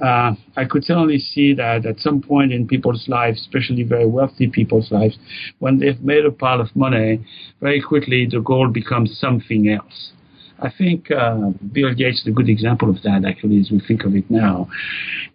Uh, 0.00 0.34
I 0.56 0.66
could 0.68 0.84
certainly 0.84 1.18
see 1.18 1.54
that 1.54 1.86
at 1.86 1.98
some 2.00 2.20
point 2.20 2.52
in 2.52 2.68
people's 2.68 3.08
lives, 3.08 3.40
especially 3.40 3.82
very 3.82 4.06
wealthy 4.06 4.46
people's 4.46 4.90
lives, 4.90 5.18
when 5.58 5.78
they've 5.78 6.00
made 6.00 6.26
a 6.26 6.30
pile 6.30 6.60
of 6.60 6.74
money, 6.76 7.24
very 7.60 7.80
quickly 7.80 8.28
the 8.30 8.40
goal 8.40 8.68
becomes 8.68 9.18
something 9.18 9.68
else. 9.70 10.12
I 10.58 10.70
think 10.76 11.10
uh, 11.10 11.50
Bill 11.72 11.94
Gates 11.94 12.22
is 12.22 12.26
a 12.28 12.30
good 12.30 12.48
example 12.48 12.88
of 12.88 13.02
that, 13.02 13.24
actually, 13.26 13.60
as 13.60 13.70
we 13.70 13.80
think 13.86 14.04
of 14.04 14.14
it 14.14 14.30
now. 14.30 14.68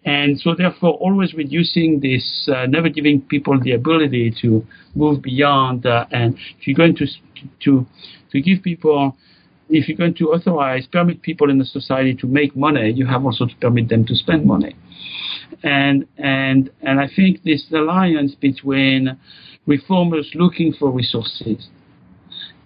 And 0.04 0.40
so, 0.40 0.56
therefore, 0.56 0.94
always 0.94 1.34
reducing 1.36 2.00
this, 2.00 2.50
uh, 2.52 2.66
never 2.66 2.90
giving 2.90 3.22
people 3.22 3.60
the 3.60 3.74
ability 3.74 4.34
to 4.42 4.66
move 4.96 5.22
beyond. 5.22 5.86
Uh, 5.86 6.06
and 6.12 6.36
if 6.60 6.66
you're 6.66 6.76
going 6.76 6.96
to 6.96 7.06
to 7.66 7.86
to 8.32 8.42
give 8.42 8.64
people, 8.64 9.16
if 9.72 9.88
you're 9.88 9.98
going 9.98 10.14
to 10.16 10.32
authorize, 10.32 10.86
permit 10.92 11.22
people 11.22 11.50
in 11.50 11.58
the 11.58 11.66
society 11.66 12.14
to 12.16 12.28
make 12.28 12.56
money, 12.56 12.92
you 12.92 13.06
have 13.06 13.26
also 13.26 13.46
to 13.46 13.56
permit 13.56 13.88
them 13.90 14.06
to 14.06 14.16
spend 14.16 14.46
money. 14.46 14.76
And 15.64 16.06
and 16.18 16.70
and 16.82 17.00
I 17.00 17.08
think 17.16 17.44
this 17.44 17.66
alliance 17.74 18.36
between 18.36 19.18
reformers 19.66 20.30
looking 20.36 20.74
for 20.74 20.92
resources, 20.92 21.70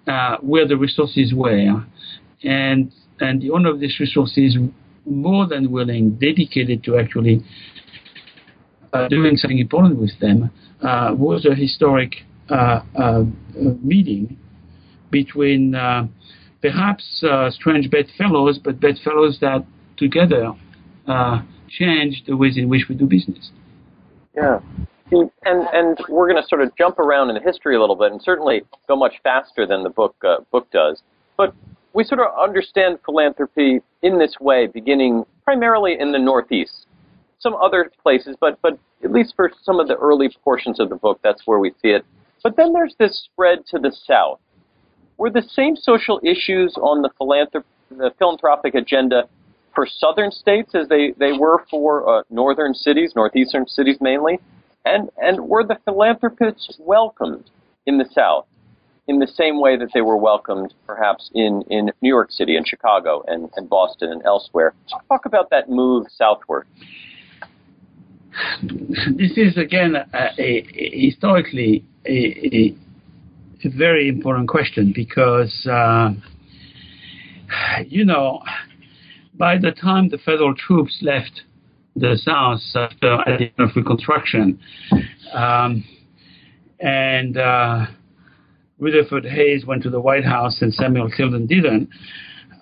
uh, 0.07 0.37
where 0.41 0.67
the 0.67 0.77
resources 0.77 1.33
were, 1.33 1.85
and 2.43 2.91
and 3.19 3.41
the 3.41 3.51
owner 3.51 3.69
of 3.69 3.79
this 3.79 3.99
resource 3.99 4.33
is 4.37 4.57
more 5.05 5.47
than 5.47 5.71
willing, 5.71 6.15
dedicated 6.15 6.83
to 6.85 6.97
actually 6.97 7.43
uh, 8.93 9.07
doing 9.07 9.37
something 9.37 9.59
important 9.59 9.99
with 9.99 10.17
them, 10.19 10.49
uh, 10.81 11.13
was 11.15 11.45
a 11.45 11.53
historic 11.53 12.15
uh, 12.49 12.81
uh 12.95 13.23
meeting 13.81 14.37
between 15.11 15.73
uh, 15.73 16.05
perhaps 16.65 17.23
uh, 17.23 17.51
strange 17.51 17.91
bedfellows, 17.91 18.57
but 18.57 18.79
bedfellows 18.79 19.37
that 19.39 19.63
together 19.97 20.51
uh, 21.07 21.39
change 21.69 22.23
the 22.25 22.35
ways 22.35 22.57
in 22.57 22.67
which 22.69 22.85
we 22.89 22.95
do 22.95 23.05
business. 23.05 23.51
Yeah. 24.35 24.59
Hmm, 25.11 25.27
and 25.43 25.67
and 25.71 25.97
we're 26.09 26.27
going 26.27 26.41
to 26.41 26.47
sort 26.47 26.61
of 26.61 26.75
jump 26.75 26.97
around 26.97 27.29
in 27.29 27.35
the 27.35 27.41
history 27.41 27.75
a 27.75 27.79
little 27.79 27.95
bit, 27.95 28.11
and 28.11 28.19
certainly 28.21 28.63
go 28.87 28.95
much 28.95 29.13
faster 29.21 29.67
than 29.67 29.83
the 29.83 29.91
book 29.91 30.15
uh, 30.27 30.37
book 30.51 30.67
does. 30.71 31.03
But 31.37 31.53
we 31.93 32.03
sort 32.03 32.21
of 32.21 32.27
understand 32.37 32.97
philanthropy 33.05 33.81
in 34.01 34.17
this 34.17 34.35
way, 34.41 34.65
beginning 34.65 35.23
primarily 35.43 35.97
in 35.99 36.11
the 36.11 36.19
Northeast. 36.19 36.87
Some 37.37 37.53
other 37.53 37.91
places, 38.01 38.35
but 38.41 38.59
but 38.63 38.79
at 39.03 39.11
least 39.11 39.33
for 39.35 39.51
some 39.61 39.79
of 39.79 39.87
the 39.87 39.95
early 39.97 40.35
portions 40.43 40.79
of 40.79 40.89
the 40.89 40.95
book, 40.95 41.19
that's 41.23 41.43
where 41.45 41.59
we 41.59 41.69
see 41.83 41.89
it. 41.89 42.03
But 42.41 42.57
then 42.57 42.73
there's 42.73 42.95
this 42.97 43.29
spread 43.31 43.59
to 43.67 43.77
the 43.77 43.91
South. 43.91 44.39
Were 45.17 45.29
the 45.29 45.41
same 45.41 45.75
social 45.75 46.19
issues 46.23 46.75
on 46.77 47.01
the, 47.01 47.09
philanthrop- 47.19 47.63
the 47.89 48.11
philanthropic 48.17 48.75
agenda 48.75 49.29
for 49.73 49.87
Southern 49.87 50.31
states 50.31 50.73
as 50.73 50.87
they, 50.87 51.13
they 51.17 51.33
were 51.33 51.63
for 51.69 52.19
uh, 52.19 52.23
Northern 52.29 52.73
cities, 52.73 53.13
Northeastern 53.15 53.67
cities 53.67 53.97
mainly? 54.01 54.39
And, 54.85 55.09
and 55.17 55.47
were 55.47 55.63
the 55.63 55.77
philanthropists 55.85 56.77
welcomed 56.79 57.49
in 57.85 57.97
the 57.97 58.05
South? 58.13 58.45
in 59.07 59.19
the 59.19 59.27
same 59.27 59.61
way 59.61 59.77
that 59.77 59.89
they 59.93 60.01
were 60.01 60.17
welcomed 60.17 60.73
perhaps 60.85 61.29
in, 61.33 61.63
in 61.69 61.91
New 62.01 62.09
York 62.09 62.31
City 62.31 62.55
and 62.55 62.67
Chicago 62.67 63.23
and, 63.27 63.49
and 63.55 63.69
Boston 63.69 64.11
and 64.11 64.23
elsewhere. 64.25 64.73
Talk 65.07 65.25
about 65.25 65.49
that 65.51 65.69
move 65.69 66.07
southward. 66.09 66.67
This 68.63 69.37
is 69.37 69.57
again 69.57 69.95
a, 69.95 70.29
a, 70.39 70.65
historically 70.73 71.85
a, 72.05 72.75
very 73.69 74.07
important 74.07 74.47
question 74.49 74.91
because 74.95 75.65
uh, 75.65 76.11
you 77.85 78.05
know 78.05 78.41
by 79.33 79.57
the 79.57 79.71
time 79.71 80.09
the 80.09 80.17
federal 80.17 80.55
troops 80.55 80.99
left 81.01 81.41
the 81.95 82.17
South 82.21 82.59
after 82.75 83.17
the 83.25 83.51
end 83.57 83.69
of 83.69 83.75
Reconstruction, 83.75 84.59
um, 85.33 85.83
and 86.79 87.37
uh, 87.37 87.85
Rutherford 88.79 89.25
Hayes 89.25 89.65
went 89.65 89.83
to 89.83 89.89
the 89.89 89.99
White 89.99 90.25
House 90.25 90.61
and 90.61 90.73
Samuel 90.73 91.09
Tilden 91.09 91.47
didn't. 91.47 91.89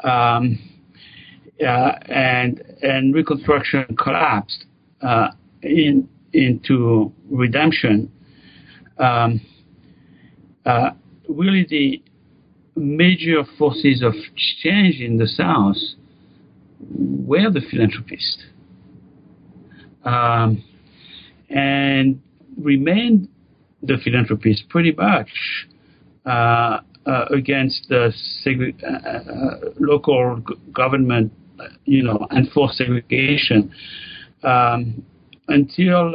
Um, 0.04 0.60
uh, 1.62 1.92
and 2.08 2.64
and 2.82 3.14
Reconstruction 3.14 3.96
collapsed 3.98 4.66
uh, 5.02 5.30
in 5.62 6.08
into 6.34 7.14
redemption. 7.30 8.12
Um, 8.98 9.42
uh, 10.65 10.91
really, 11.27 11.65
the 11.70 12.01
major 12.75 13.43
forces 13.58 14.01
of 14.01 14.13
change 14.62 15.00
in 15.00 15.17
the 15.17 15.27
South 15.27 15.77
were 16.89 17.50
the 17.50 17.62
philanthropists, 17.70 18.43
um, 20.05 20.63
and 21.50 22.22
remained 22.62 23.27
the 23.82 23.98
philanthropists 24.03 24.63
pretty 24.70 24.91
much 24.91 25.29
uh, 26.25 26.79
uh, 27.05 27.25
against 27.36 27.88
the 27.89 28.13
seg- 28.46 28.82
uh, 28.84 29.70
local 29.79 30.41
g- 30.48 30.55
government, 30.72 31.32
you 31.86 32.01
know, 32.01 32.25
enforced 32.32 32.77
segregation 32.77 33.70
um, 34.43 35.03
until 35.50 36.12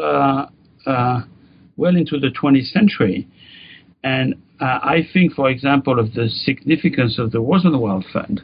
well 1.76 1.94
into 1.94 2.18
the 2.18 2.28
20th 2.28 2.72
century. 2.72 3.28
And 4.08 4.36
uh, 4.58 4.78
I 4.96 5.06
think, 5.12 5.34
for 5.34 5.50
example, 5.50 5.98
of 5.98 6.14
the 6.14 6.28
significance 6.28 7.18
of 7.18 7.30
the 7.30 7.40
Rosenwald 7.40 8.06
Fund. 8.10 8.40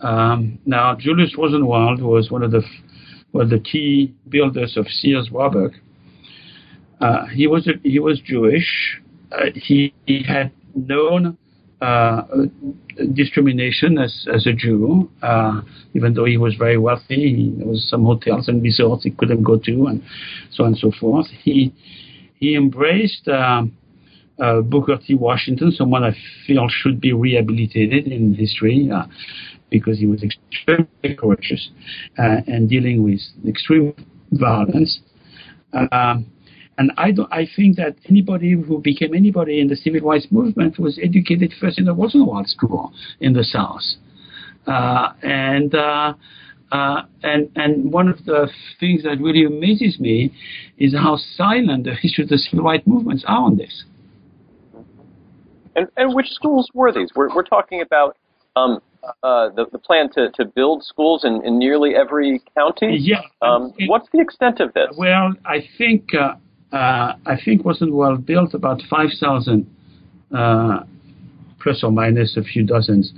Um, 0.00 0.58
now, 0.64 0.94
Julius 0.94 1.36
Rosenwald 1.36 2.00
was 2.00 2.30
one 2.30 2.42
of 2.42 2.52
the 2.52 2.62
was 3.32 3.50
the 3.50 3.60
key 3.60 4.14
builders 4.30 4.78
of 4.78 4.86
Sears 4.88 5.30
Roebuck. 5.30 5.72
Uh, 7.00 7.26
he 7.26 7.46
was 7.46 7.68
a, 7.68 7.72
he 7.82 7.98
was 7.98 8.18
Jewish. 8.20 8.68
Uh, 9.30 9.50
he, 9.54 9.92
he, 10.06 10.22
had 10.26 10.50
known 10.74 11.36
uh, 11.82 12.22
discrimination 13.12 13.98
as, 13.98 14.26
as 14.32 14.46
a 14.46 14.54
Jew, 14.54 15.10
uh, 15.22 15.60
even 15.92 16.14
though 16.14 16.24
he 16.24 16.38
was 16.38 16.54
very 16.54 16.78
wealthy. 16.78 17.52
There 17.58 17.66
was 17.66 17.86
some 17.90 18.04
hotels 18.04 18.48
and 18.48 18.62
resorts 18.62 19.04
he 19.04 19.10
couldn't 19.10 19.42
go 19.42 19.58
to, 19.58 19.86
and 19.88 20.02
so 20.50 20.64
on 20.64 20.70
and 20.70 20.78
so 20.78 20.90
forth. 20.98 21.26
He 21.42 21.74
he 22.40 22.56
embraced 22.56 23.28
uh, 23.28 23.64
uh 24.38 24.60
Booker 24.60 24.98
T. 25.04 25.14
Washington, 25.14 25.72
someone 25.72 26.04
I 26.04 26.14
feel 26.46 26.66
should 26.68 27.00
be 27.00 27.12
rehabilitated 27.12 28.06
in 28.06 28.34
history 28.34 28.90
uh, 28.94 29.04
because 29.70 29.98
he 29.98 30.06
was 30.06 30.22
extremely 30.22 31.16
courageous 31.16 31.70
uh, 32.18 32.40
and 32.46 32.68
dealing 32.68 33.02
with 33.02 33.20
extreme 33.46 33.94
violence. 34.32 35.00
Um, 35.72 36.26
and 36.78 36.92
I, 36.96 37.10
don't, 37.10 37.30
I 37.32 37.46
think 37.56 37.76
that 37.76 37.96
anybody 38.08 38.52
who 38.52 38.78
became 38.78 39.12
anybody 39.12 39.60
in 39.60 39.68
the 39.68 39.76
civil 39.76 40.00
rights 40.00 40.28
movement 40.30 40.78
was 40.78 40.98
educated 41.02 41.52
first 41.60 41.78
in 41.78 41.84
the 41.84 41.94
Rosenwald 41.94 42.46
School 42.46 42.92
in 43.20 43.32
the 43.32 43.42
South. 43.42 43.82
Uh, 44.66 45.12
and 45.22 45.74
uh, 45.74 46.14
uh, 46.70 47.02
and 47.22 47.50
and 47.56 47.90
one 47.90 48.06
of 48.08 48.24
the 48.26 48.48
things 48.78 49.02
that 49.02 49.18
really 49.20 49.44
amazes 49.44 49.98
me 49.98 50.32
is 50.76 50.94
how 50.94 51.16
silent 51.16 51.84
the 51.84 51.94
history 51.94 52.22
of 52.24 52.30
the 52.30 52.38
civil 52.38 52.64
rights 52.64 52.86
movements 52.86 53.24
are 53.26 53.44
on 53.44 53.56
this. 53.56 53.84
And, 55.76 55.88
and 55.96 56.14
which 56.14 56.28
schools 56.30 56.68
were 56.74 56.92
these? 56.92 57.10
We're, 57.14 57.34
we're 57.34 57.42
talking 57.42 57.82
about 57.82 58.16
um, 58.56 58.80
uh, 59.22 59.50
the, 59.50 59.66
the 59.72 59.78
plan 59.78 60.10
to, 60.14 60.30
to 60.32 60.44
build 60.44 60.82
schools 60.84 61.24
in, 61.24 61.42
in 61.44 61.58
nearly 61.58 61.94
every 61.94 62.42
county. 62.56 62.96
Yeah. 63.00 63.20
Um, 63.42 63.72
what's 63.86 64.08
the 64.12 64.20
extent 64.20 64.60
of 64.60 64.72
this? 64.74 64.88
Well, 64.96 65.34
I 65.44 65.60
think 65.76 66.10
uh, 66.14 66.34
uh, 66.72 67.14
I 67.26 67.36
think 67.42 67.64
Rosenwald 67.64 68.26
built 68.26 68.54
about 68.54 68.82
5,000, 68.90 69.66
uh, 70.34 70.80
plus 71.60 71.82
or 71.82 71.90
minus 71.90 72.36
a 72.36 72.42
few 72.42 72.64
dozens, 72.64 73.12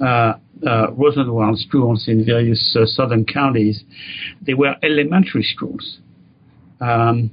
uh, 0.00 0.34
uh, 0.66 0.92
Rosenwald 0.92 1.58
schools 1.58 2.04
in 2.06 2.24
various 2.24 2.76
uh, 2.78 2.86
southern 2.86 3.24
counties. 3.24 3.82
They 4.42 4.54
were 4.54 4.76
elementary 4.82 5.42
schools. 5.42 5.98
Um, 6.80 7.30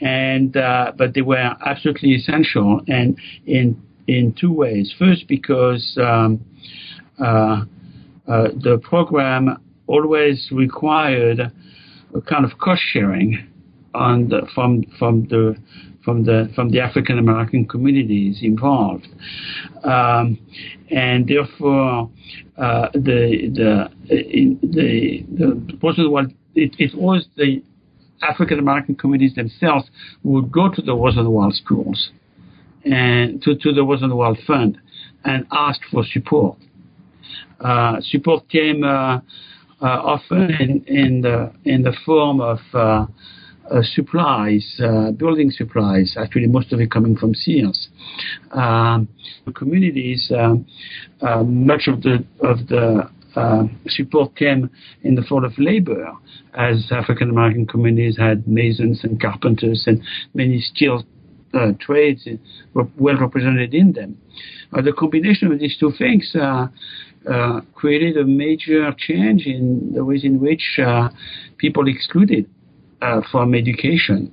and 0.00 0.56
uh, 0.56 0.92
but 0.96 1.14
they 1.14 1.22
were 1.22 1.54
absolutely 1.64 2.14
essential, 2.14 2.80
and 2.88 3.18
in 3.46 3.80
in 4.06 4.34
two 4.38 4.52
ways. 4.52 4.94
First, 4.98 5.26
because 5.28 5.98
um, 6.00 6.44
uh, 7.18 7.64
uh, 8.26 8.48
the 8.56 8.80
program 8.82 9.58
always 9.86 10.48
required 10.52 11.40
a 12.14 12.20
kind 12.22 12.44
of 12.44 12.58
cost 12.58 12.82
sharing 12.92 13.50
on 13.94 14.28
the, 14.28 14.46
from 14.54 14.82
from 14.98 15.26
the 15.28 15.56
from 16.04 16.24
the 16.24 16.50
from 16.54 16.70
the 16.70 16.80
African 16.80 17.18
American 17.18 17.66
communities 17.66 18.40
involved, 18.42 19.06
um, 19.84 20.38
and 20.90 21.26
therefore 21.26 22.10
uh, 22.58 22.88
the 22.92 23.50
the 23.54 23.88
the 24.08 25.24
the 25.32 25.78
Rosenwald 25.82 26.32
it, 26.54 26.74
it 26.78 26.94
was 26.96 27.26
the 27.36 27.62
African 28.22 28.58
American 28.58 28.94
communities 28.94 29.34
themselves 29.34 29.88
would 30.22 30.50
go 30.50 30.70
to 30.70 30.80
the 30.80 30.94
Rosenwald 30.94 31.54
schools 31.54 32.10
and 32.84 33.42
to, 33.42 33.54
to 33.56 33.72
the 33.72 33.82
Rosenwald 33.82 34.38
Fund 34.46 34.78
and 35.24 35.46
asked 35.52 35.84
for 35.90 36.04
support. 36.04 36.58
Uh, 37.60 37.96
support 38.00 38.48
came 38.48 38.84
uh, 38.84 39.16
uh, 39.16 39.20
often 39.80 40.50
in, 40.60 40.84
in, 40.86 41.20
the 41.22 41.52
in 41.64 41.82
the 41.82 41.94
form 42.04 42.40
of 42.40 42.58
uh, 42.74 43.06
uh, 43.70 43.82
supplies, 43.82 44.80
uh, 44.82 45.10
building 45.12 45.50
supplies. 45.50 46.16
Actually, 46.18 46.46
most 46.46 46.72
of 46.72 46.80
it 46.80 46.90
coming 46.90 47.16
from 47.16 47.34
Sears. 47.34 47.88
Um, 48.52 49.08
communities, 49.54 50.30
um, 50.36 50.66
much 51.44 51.88
of 51.88 52.02
the 52.02 52.24
of 52.40 52.66
the 52.68 53.08
uh, 53.36 53.64
support 53.88 54.36
came 54.36 54.70
in 55.02 55.14
the 55.14 55.22
form 55.22 55.44
of 55.44 55.52
labor, 55.58 56.12
as 56.54 56.86
African 56.90 57.30
American 57.30 57.66
communities 57.66 58.16
had 58.16 58.46
masons 58.46 59.02
and 59.02 59.20
carpenters 59.20 59.84
and 59.86 60.02
many 60.34 60.60
skilled 60.60 61.04
uh, 61.54 61.72
trades 61.80 62.26
well 62.74 63.16
represented 63.16 63.74
in 63.74 63.92
them. 63.92 64.18
Uh, 64.72 64.82
the 64.82 64.92
combination 64.92 65.52
of 65.52 65.58
these 65.58 65.76
two 65.78 65.92
things 65.96 66.34
uh, 66.34 66.66
uh, 67.30 67.60
created 67.74 68.16
a 68.16 68.24
major 68.24 68.92
change 68.98 69.46
in 69.46 69.92
the 69.94 70.04
ways 70.04 70.24
in 70.24 70.40
which 70.40 70.78
uh, 70.84 71.08
people 71.58 71.88
excluded 71.88 72.48
from 73.30 73.54
education 73.54 74.32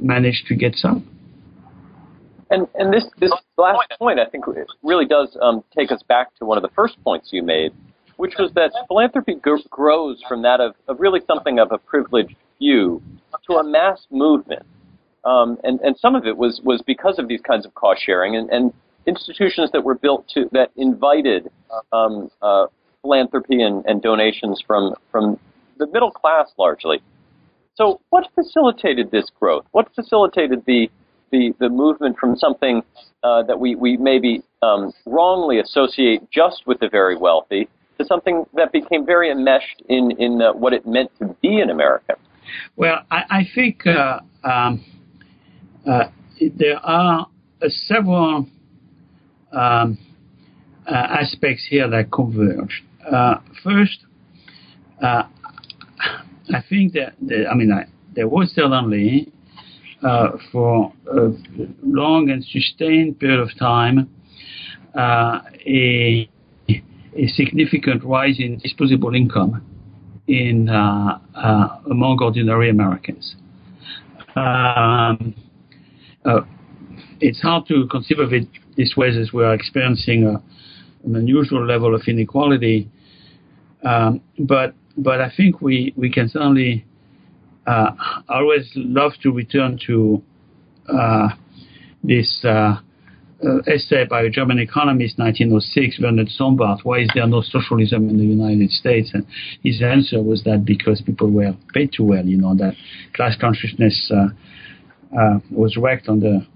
managed 0.00 0.46
to 0.46 0.54
get 0.54 0.74
some. 0.74 1.08
And, 2.50 2.68
and 2.74 2.92
this, 2.92 3.06
this 3.18 3.32
last 3.56 3.80
point, 3.98 4.20
I 4.20 4.26
think, 4.26 4.44
really 4.82 5.06
does 5.06 5.36
um, 5.40 5.64
take 5.76 5.90
us 5.90 6.02
back 6.06 6.34
to 6.36 6.44
one 6.44 6.58
of 6.58 6.62
the 6.62 6.68
first 6.76 7.02
points 7.02 7.30
you 7.32 7.42
made, 7.42 7.72
which 8.16 8.34
was 8.38 8.52
that 8.54 8.72
philanthropy 8.86 9.34
g- 9.42 9.66
grows 9.70 10.22
from 10.28 10.42
that 10.42 10.60
of, 10.60 10.74
of 10.86 11.00
really 11.00 11.20
something 11.26 11.58
of 11.58 11.72
a 11.72 11.78
privileged 11.78 12.36
few 12.58 13.02
to 13.46 13.54
a 13.54 13.64
mass 13.64 14.06
movement. 14.10 14.64
Um, 15.24 15.58
and, 15.64 15.80
and 15.80 15.96
some 15.96 16.14
of 16.14 16.26
it 16.26 16.36
was, 16.36 16.60
was 16.64 16.82
because 16.82 17.18
of 17.18 17.28
these 17.28 17.40
kinds 17.40 17.64
of 17.64 17.74
cost 17.74 18.02
sharing 18.04 18.36
and, 18.36 18.50
and 18.50 18.72
institutions 19.06 19.70
that 19.72 19.82
were 19.82 19.94
built 19.94 20.28
to 20.34 20.48
that 20.52 20.70
invited 20.76 21.50
um, 21.92 22.30
uh, 22.42 22.66
philanthropy 23.02 23.62
and, 23.62 23.84
and 23.86 24.02
donations 24.02 24.62
from, 24.66 24.94
from 25.10 25.38
the 25.78 25.86
middle 25.86 26.10
class 26.10 26.50
largely. 26.58 27.02
So, 27.74 28.00
what 28.10 28.28
facilitated 28.34 29.10
this 29.10 29.30
growth? 29.40 29.64
What 29.72 29.92
facilitated 29.94 30.62
the 30.66 30.88
the, 31.34 31.52
the 31.58 31.68
movement 31.68 32.16
from 32.16 32.36
something 32.36 32.82
uh, 33.24 33.42
that 33.42 33.58
we, 33.58 33.74
we 33.74 33.96
maybe 33.96 34.42
um, 34.62 34.92
wrongly 35.04 35.58
associate 35.58 36.22
just 36.30 36.62
with 36.64 36.78
the 36.78 36.88
very 36.88 37.16
wealthy 37.16 37.68
to 37.98 38.04
something 38.04 38.44
that 38.54 38.70
became 38.70 39.04
very 39.04 39.30
enmeshed 39.30 39.82
in, 39.88 40.12
in 40.12 40.40
uh, 40.40 40.52
what 40.52 40.72
it 40.72 40.86
meant 40.86 41.10
to 41.18 41.34
be 41.42 41.58
an 41.58 41.70
American? 41.70 42.14
Well, 42.76 43.00
I, 43.10 43.22
I 43.30 43.50
think 43.52 43.84
uh, 43.84 44.20
um, 44.44 44.84
there 45.84 46.78
are 46.82 47.26
uh, 47.62 47.68
several 47.68 48.46
um, 49.52 49.98
uh, 50.86 50.94
aspects 50.94 51.66
here 51.68 51.88
that 51.88 52.10
converge. 52.12 52.84
Uh, 53.10 53.36
first, 53.62 54.04
I 55.02 56.62
think 56.68 56.92
that, 56.94 57.14
that 57.22 57.46
I 57.50 57.54
mean, 57.54 57.72
I, 57.72 57.86
there 58.14 58.28
was 58.28 58.52
certainly 58.54 59.32
uh, 60.02 60.32
for 60.52 60.92
a 61.10 61.30
long 61.82 62.30
and 62.30 62.44
sustained 62.44 63.18
period 63.18 63.40
of 63.40 63.48
time 63.58 64.08
uh, 64.94 65.40
a 65.66 66.28
a 67.16 67.26
significant 67.28 68.02
rise 68.04 68.40
in 68.40 68.58
disposable 68.58 69.14
income 69.14 69.64
in 70.26 70.68
uh, 70.68 71.18
uh, 71.34 71.78
among 71.90 72.18
ordinary 72.20 72.70
Americans. 72.70 73.36
Um, 74.34 75.34
uh, 76.24 76.40
it's 77.20 77.40
hard 77.40 77.66
to 77.68 77.86
conceive 77.88 78.18
of 78.18 78.32
it 78.32 78.48
this 78.76 78.94
way 78.96 79.08
as 79.08 79.32
we 79.32 79.44
are 79.44 79.54
experiencing 79.54 80.24
a, 80.24 80.42
an 81.06 81.16
unusual 81.16 81.64
level 81.64 81.94
of 81.94 82.02
inequality, 82.06 82.88
um, 83.84 84.20
but 84.38 84.74
but 84.96 85.20
I 85.20 85.30
think 85.36 85.60
we, 85.60 85.92
we 85.96 86.10
can 86.10 86.28
certainly 86.28 86.84
uh, 87.66 87.90
always 88.28 88.70
love 88.74 89.12
to 89.22 89.32
return 89.32 89.78
to 89.86 90.22
uh, 90.88 91.28
this 92.02 92.40
uh, 92.44 92.76
uh, 93.44 93.58
essay 93.66 94.04
by 94.08 94.22
a 94.22 94.30
German 94.30 94.58
economist, 94.58 95.18
1906, 95.18 96.00
Werner 96.00 96.24
Sombart, 96.26 96.78
why 96.84 97.00
is 97.00 97.10
there 97.14 97.26
no 97.26 97.42
socialism 97.42 98.08
in 98.08 98.18
the 98.18 98.24
United 98.24 98.70
States? 98.70 99.10
And 99.12 99.26
his 99.62 99.82
answer 99.82 100.22
was 100.22 100.44
that 100.44 100.64
because 100.64 101.02
people 101.02 101.30
were 101.30 101.52
paid 101.72 101.92
too 101.92 102.04
well, 102.04 102.24
you 102.24 102.36
know, 102.36 102.54
that 102.56 102.74
class 103.14 103.36
consciousness 103.40 104.10
uh, 105.18 105.38
was 105.50 105.76
wrecked 105.76 106.08
on 106.08 106.20
the 106.20 106.46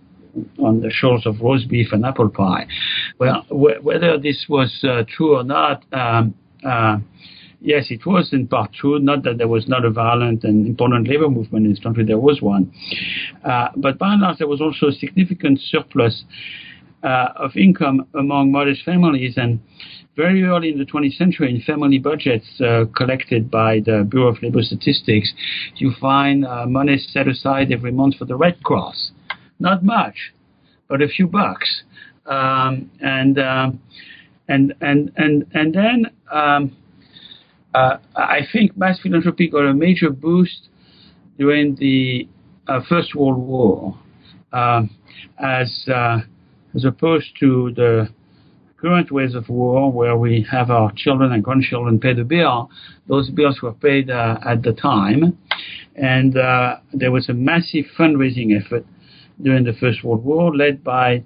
on 0.62 0.80
the 0.80 0.90
shores 0.90 1.22
of 1.26 1.40
roast 1.40 1.68
beef 1.68 1.88
and 1.92 2.04
apple 2.04 2.28
pie. 2.28 2.66
Well, 3.18 3.42
wh- 3.48 3.82
whether 3.84 4.18
this 4.18 4.46
was 4.48 4.84
uh, 4.84 5.02
true 5.08 5.36
or 5.36 5.42
not, 5.42 5.84
um, 5.92 6.34
uh, 6.64 6.98
yes, 7.60 7.86
it 7.90 8.06
was 8.06 8.32
in 8.32 8.46
part 8.46 8.72
true. 8.72 8.98
Not 8.98 9.24
that 9.24 9.38
there 9.38 9.48
was 9.48 9.66
not 9.68 9.84
a 9.84 9.90
violent 9.90 10.44
and 10.44 10.66
important 10.66 11.08
labor 11.08 11.28
movement 11.28 11.66
in 11.66 11.72
this 11.72 11.80
country, 11.80 12.04
there 12.04 12.18
was 12.18 12.40
one. 12.40 12.72
Uh, 13.44 13.68
but 13.76 13.98
by 13.98 14.12
and 14.12 14.22
large, 14.22 14.38
there 14.38 14.46
was 14.46 14.60
also 14.60 14.88
a 14.88 14.92
significant 14.92 15.60
surplus 15.60 16.24
uh, 17.02 17.28
of 17.36 17.56
income 17.56 18.06
among 18.14 18.52
modest 18.52 18.84
families. 18.84 19.34
And 19.36 19.60
very 20.16 20.42
early 20.42 20.70
in 20.70 20.78
the 20.78 20.84
20th 20.84 21.16
century, 21.16 21.54
in 21.54 21.60
family 21.62 21.98
budgets 21.98 22.60
uh, 22.60 22.84
collected 22.96 23.50
by 23.50 23.80
the 23.80 24.06
Bureau 24.08 24.28
of 24.28 24.42
Labor 24.42 24.62
Statistics, 24.62 25.32
you 25.76 25.92
find 26.00 26.44
uh, 26.44 26.66
money 26.66 26.98
set 26.98 27.28
aside 27.28 27.70
every 27.72 27.92
month 27.92 28.16
for 28.16 28.24
the 28.24 28.36
Red 28.36 28.62
Cross. 28.62 29.12
Not 29.60 29.84
much, 29.84 30.16
but 30.88 31.02
a 31.02 31.08
few 31.08 31.26
bucks. 31.26 31.82
Um, 32.26 32.90
and, 33.00 33.38
um, 33.38 33.80
and, 34.48 34.74
and, 34.80 35.12
and, 35.16 35.46
and 35.54 35.74
then 35.74 36.06
um, 36.30 36.76
uh, 37.74 37.98
I 38.16 38.40
think 38.52 38.76
mass 38.76 38.98
philanthropy 39.02 39.48
got 39.48 39.64
a 39.64 39.74
major 39.74 40.10
boost 40.10 40.68
during 41.38 41.76
the 41.76 42.28
uh, 42.66 42.80
First 42.88 43.14
World 43.14 43.38
War 43.38 43.98
um, 44.52 44.90
as 45.38 45.86
uh, 45.92 46.18
as 46.78 46.84
opposed 46.84 47.26
to 47.40 47.72
the 47.74 48.08
current 48.80 49.10
ways 49.10 49.34
of 49.34 49.48
war 49.48 49.90
where 49.90 50.16
we 50.16 50.46
have 50.48 50.70
our 50.70 50.92
children 50.92 51.32
and 51.32 51.42
grandchildren 51.42 51.98
pay 51.98 52.14
the 52.14 52.22
bill. 52.22 52.70
Those 53.08 53.28
bills 53.30 53.60
were 53.60 53.72
paid 53.72 54.10
uh, 54.10 54.38
at 54.46 54.62
the 54.62 54.72
time, 54.72 55.36
and 55.96 56.36
uh, 56.36 56.76
there 56.92 57.10
was 57.10 57.28
a 57.28 57.34
massive 57.34 57.86
fundraising 57.98 58.56
effort 58.56 58.86
during 59.42 59.64
the 59.64 59.72
First 59.72 60.04
World 60.04 60.24
War 60.24 60.54
led 60.54 60.84
by 60.84 61.24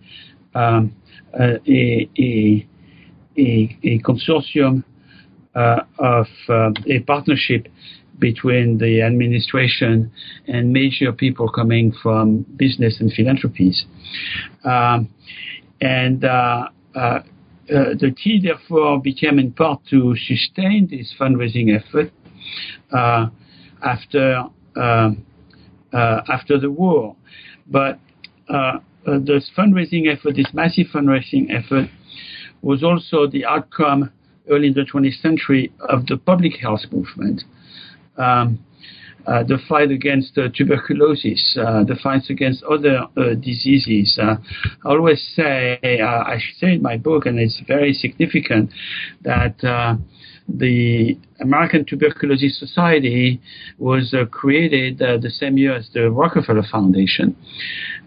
um, 0.54 0.96
a, 1.38 1.56
a, 1.68 2.08
a, 2.18 2.66
a, 3.36 3.98
consortium 4.00 4.84
uh, 5.54 5.80
of 5.98 6.26
uh, 6.48 6.70
a 6.86 7.00
partnership 7.00 7.68
between 8.18 8.78
the 8.78 9.02
administration 9.02 10.10
and 10.46 10.72
major 10.72 11.12
people 11.12 11.48
coming 11.48 11.92
from 12.02 12.42
business 12.56 13.00
and 13.00 13.12
philanthropies. 13.12 13.84
Um, 14.64 15.08
and 15.80 16.24
uh, 16.24 16.68
uh, 16.94 16.98
uh, 16.98 17.22
the 17.68 18.14
key, 18.16 18.40
therefore, 18.42 19.00
became 19.00 19.38
in 19.38 19.52
part 19.52 19.80
to 19.90 20.14
sustain 20.16 20.88
this 20.90 21.12
fundraising 21.18 21.76
effort 21.76 22.12
uh, 22.92 23.26
after 23.82 24.44
um, 24.76 25.24
uh, 25.92 26.20
after 26.28 26.58
the 26.58 26.70
war. 26.70 27.16
But 27.66 27.98
this 28.48 29.50
fundraising 29.56 30.12
effort, 30.12 30.36
this 30.36 30.52
massive 30.52 30.86
fundraising 30.94 31.50
effort, 31.50 31.88
was 32.62 32.82
also 32.82 33.26
the 33.26 33.44
outcome 33.44 34.10
early 34.48 34.68
in 34.68 34.74
the 34.74 34.82
20th 34.82 35.20
century 35.20 35.72
of 35.88 36.06
the 36.06 36.16
public 36.16 36.56
health 36.60 36.82
movement. 36.90 37.42
Um, 38.16 38.58
uh, 39.26 39.44
the 39.44 39.58
fight 39.68 39.90
against 39.90 40.36
uh, 40.36 40.48
tuberculosis, 40.52 41.56
uh, 41.60 41.84
the 41.84 41.96
fight 42.02 42.22
against 42.28 42.62
other 42.64 43.06
uh, 43.16 43.34
diseases. 43.34 44.18
Uh, 44.20 44.34
I 44.84 44.88
always 44.88 45.22
say, 45.36 45.78
uh, 45.82 46.06
I 46.06 46.38
say 46.58 46.74
in 46.74 46.82
my 46.82 46.96
book, 46.96 47.26
and 47.26 47.38
it's 47.38 47.60
very 47.66 47.92
significant, 47.92 48.70
that 49.22 49.58
the 50.48 51.16
American 51.40 51.84
Tuberculosis 51.84 52.58
Society 52.58 53.40
was 53.78 54.12
created 54.32 54.98
the 54.98 55.30
same 55.30 55.56
year 55.56 55.76
as 55.76 55.88
the 55.94 56.10
Rockefeller 56.10 56.64
Foundation. 56.70 57.36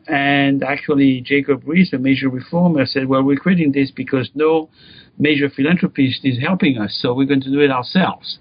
And 0.07 0.63
actually, 0.63 1.21
Jacob 1.21 1.63
Riis, 1.63 1.93
a 1.93 1.97
major 1.97 2.29
reformer, 2.29 2.85
said, 2.85 3.07
well, 3.07 3.23
we're 3.23 3.37
creating 3.37 3.71
this 3.71 3.89
because 3.89 4.29
no 4.35 4.69
major 5.17 5.49
philanthropist 5.49 6.25
is 6.25 6.37
helping 6.39 6.77
us, 6.77 6.99
so 7.01 7.13
we're 7.13 7.25
going 7.25 7.41
to 7.41 7.49
do 7.49 7.61
it 7.61 7.71
ourselves. 7.71 8.37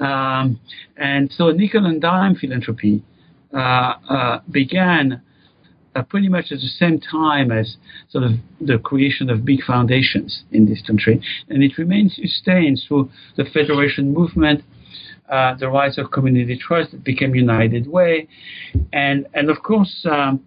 Um, 0.00 0.58
and 0.96 1.30
so 1.30 1.50
nickel 1.50 1.84
and 1.86 2.00
dime 2.00 2.34
philanthropy 2.34 3.02
uh, 3.54 3.58
uh, 4.08 4.40
began 4.50 5.22
uh, 5.94 6.02
pretty 6.02 6.28
much 6.28 6.46
at 6.52 6.58
the 6.58 6.68
same 6.78 7.00
time 7.00 7.50
as 7.50 7.76
sort 8.08 8.24
of 8.24 8.32
the 8.60 8.78
creation 8.78 9.28
of 9.28 9.44
big 9.44 9.62
foundations 9.64 10.44
in 10.52 10.66
this 10.66 10.82
country. 10.86 11.20
And 11.48 11.62
it 11.62 11.76
remains 11.76 12.16
sustained 12.16 12.80
through 12.86 13.10
the 13.36 13.44
federation 13.44 14.12
movement, 14.12 14.62
uh, 15.28 15.54
the 15.56 15.68
rise 15.68 15.98
of 15.98 16.10
community 16.10 16.56
trust 16.56 16.92
that 16.92 17.04
became 17.04 17.34
United 17.34 17.86
Way, 17.86 18.28
and, 18.92 19.26
and 19.34 19.50
of 19.50 19.62
course, 19.62 20.06
um, 20.10 20.44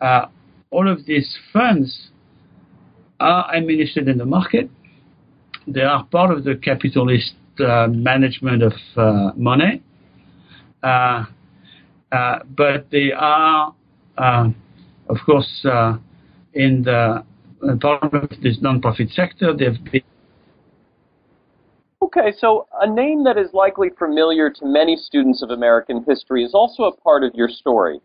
uh, 0.00 0.26
all 0.70 0.88
of 0.88 1.06
these 1.06 1.36
funds 1.52 2.10
are 3.20 3.52
administered 3.54 4.08
in 4.08 4.18
the 4.18 4.24
market. 4.24 4.70
They 5.66 5.82
are 5.82 6.04
part 6.04 6.30
of 6.30 6.44
the 6.44 6.54
capitalist 6.54 7.32
Uh, 7.60 7.88
management 7.88 8.62
of 8.62 8.72
uh, 8.96 9.32
money, 9.34 9.82
uh, 10.84 11.24
uh 12.12 12.38
but 12.56 12.88
they 12.92 13.10
are, 13.10 13.74
uh, 14.16 14.48
of 15.08 15.16
course, 15.26 15.66
in 16.54 16.82
the 16.84 17.24
part 17.80 18.14
of 18.14 18.30
this 18.42 18.58
nonprofit 18.58 19.12
sector. 19.12 19.52
They've 19.52 19.82
been 19.90 20.02
Okay, 22.00 22.32
so 22.38 22.68
a 22.80 22.88
name 22.88 23.24
that 23.24 23.36
is 23.36 23.52
likely 23.52 23.88
familiar 23.98 24.50
to 24.50 24.64
many 24.64 24.96
students 24.96 25.42
of 25.42 25.50
American 25.50 26.04
history 26.06 26.44
is 26.44 26.54
also 26.54 26.84
a 26.84 26.96
part 26.96 27.24
of 27.24 27.34
your 27.34 27.48
story. 27.48 27.98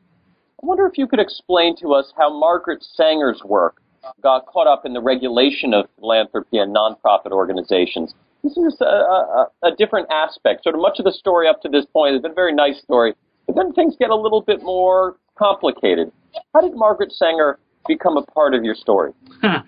I 0.63 0.65
wonder 0.65 0.87
if 0.87 0.97
you 0.97 1.05
could 1.05 1.19
explain 1.19 1.75
to 1.77 1.93
us 1.93 2.11
how 2.17 2.35
Margaret 2.39 2.83
Sanger's 2.95 3.43
work 3.45 3.83
got 4.23 4.47
caught 4.47 4.65
up 4.65 4.83
in 4.83 4.93
the 4.93 5.01
regulation 5.01 5.75
of 5.75 5.85
philanthropy 5.99 6.57
and 6.57 6.75
nonprofit 6.75 7.31
organizations 7.31 8.15
this 8.43 8.57
is 8.57 8.77
a, 8.81 8.85
a, 8.85 9.47
a, 9.63 9.75
different 9.77 10.07
aspect. 10.11 10.63
Sort 10.63 10.75
of 10.75 10.81
much 10.81 10.99
of 10.99 11.05
the 11.05 11.13
story 11.13 11.47
up 11.47 11.61
to 11.61 11.69
this 11.69 11.85
point 11.85 12.13
has 12.13 12.21
been 12.21 12.31
a 12.31 12.35
very 12.35 12.53
nice 12.53 12.79
story, 12.81 13.13
but 13.47 13.55
then 13.55 13.71
things 13.73 13.95
get 13.97 14.09
a 14.09 14.15
little 14.15 14.41
bit 14.41 14.61
more 14.61 15.15
complicated. 15.37 16.11
How 16.53 16.61
did 16.61 16.75
Margaret 16.75 17.11
Sanger 17.13 17.57
become 17.87 18.17
a 18.17 18.23
part 18.23 18.53
of 18.53 18.63
your 18.63 18.75
story? 18.75 19.11
uh, 19.43 19.59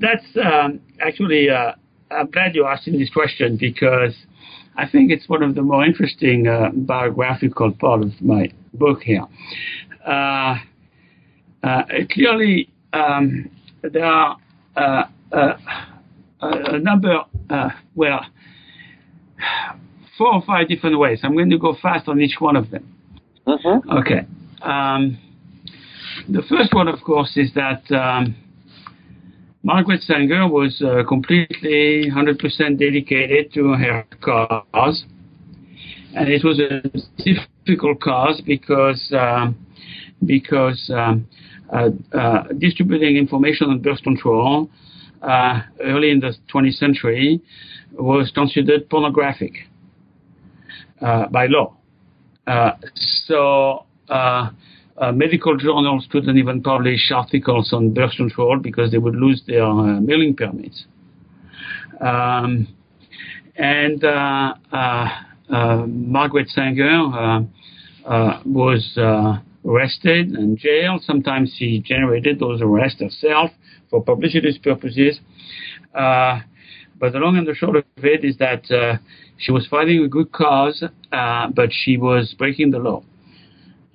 that's 0.00 0.24
um, 0.42 0.80
actually, 1.00 1.50
uh, 1.50 1.72
I'm 2.10 2.30
glad 2.30 2.54
you 2.54 2.66
asked 2.66 2.86
me 2.86 2.98
this 2.98 3.10
question 3.10 3.56
because 3.56 4.14
I 4.76 4.88
think 4.88 5.10
it's 5.10 5.28
one 5.28 5.42
of 5.42 5.54
the 5.56 5.62
more 5.62 5.84
interesting 5.84 6.46
uh, 6.46 6.70
biographical 6.72 7.72
part 7.72 8.02
of 8.02 8.20
my 8.20 8.48
book 8.74 9.02
here. 9.02 9.24
Uh, 10.06 10.56
uh, 11.64 11.82
clearly, 12.12 12.68
um, 12.92 13.50
there 13.82 14.04
are 14.04 14.36
a 16.50 16.78
number, 16.78 17.22
uh, 17.50 17.70
well, 17.94 18.20
four 20.18 20.34
or 20.34 20.42
five 20.42 20.68
different 20.68 20.98
ways. 20.98 21.20
I'm 21.22 21.34
going 21.34 21.50
to 21.50 21.58
go 21.58 21.76
fast 21.80 22.08
on 22.08 22.20
each 22.20 22.36
one 22.38 22.56
of 22.56 22.70
them. 22.70 22.92
Mm-hmm. 23.46 23.90
Okay. 23.90 24.26
Um, 24.62 25.18
the 26.28 26.42
first 26.48 26.74
one, 26.74 26.88
of 26.88 27.00
course, 27.02 27.36
is 27.36 27.52
that 27.54 27.82
um, 27.94 28.34
Margaret 29.62 30.02
Sanger 30.02 30.48
was 30.48 30.82
uh, 30.82 31.02
completely 31.06 32.10
100% 32.10 32.78
dedicated 32.78 33.52
to 33.54 33.72
her 33.74 34.04
cause. 34.20 35.04
And 36.14 36.28
it 36.28 36.42
was 36.42 36.60
a 36.60 36.82
difficult 37.22 38.00
cause 38.00 38.40
because 38.44 39.12
um, 39.12 39.54
because 40.24 40.90
um, 40.94 41.28
uh, 41.72 41.90
uh, 42.16 42.44
distributing 42.58 43.16
information 43.16 43.68
on 43.68 43.80
birth 43.80 44.02
control 44.02 44.70
uh, 45.26 45.60
early 45.80 46.10
in 46.10 46.20
the 46.20 46.32
20th 46.52 46.74
century 46.74 47.40
was 47.92 48.30
considered 48.34 48.88
pornographic 48.88 49.52
uh, 51.02 51.26
by 51.28 51.46
law. 51.46 51.76
Uh, 52.46 52.72
so 53.26 53.84
uh, 54.08 54.50
uh, 54.98 55.12
medical 55.12 55.56
journals 55.56 56.06
couldn't 56.10 56.38
even 56.38 56.62
publish 56.62 57.10
articles 57.12 57.72
on 57.72 57.92
birth 57.92 58.12
control 58.16 58.58
because 58.58 58.90
they 58.92 58.98
would 58.98 59.16
lose 59.16 59.42
their 59.46 59.64
uh, 59.64 60.00
mailing 60.00 60.34
permits. 60.34 60.84
Um, 62.00 62.68
and 63.56 64.02
Margaret 65.50 66.48
Sanger 66.50 67.46
was 68.44 68.92
arrested 69.64 70.28
and 70.30 70.56
jailed. 70.56 71.02
Sometimes 71.02 71.52
she 71.58 71.80
generated 71.80 72.38
those 72.38 72.60
arrests 72.62 73.00
herself 73.00 73.50
for 73.90 74.02
publicity 74.02 74.58
purposes. 74.62 75.20
Uh, 75.94 76.40
but 76.98 77.12
the 77.12 77.18
long 77.18 77.36
and 77.36 77.46
the 77.46 77.54
short 77.54 77.76
of 77.76 77.84
it 77.98 78.24
is 78.24 78.36
that 78.38 78.70
uh, 78.70 78.96
she 79.36 79.52
was 79.52 79.66
fighting 79.66 80.02
a 80.02 80.08
good 80.08 80.32
cause, 80.32 80.82
uh, 81.12 81.48
but 81.48 81.70
she 81.70 81.96
was 81.96 82.34
breaking 82.38 82.70
the 82.70 82.78
law. 82.78 83.02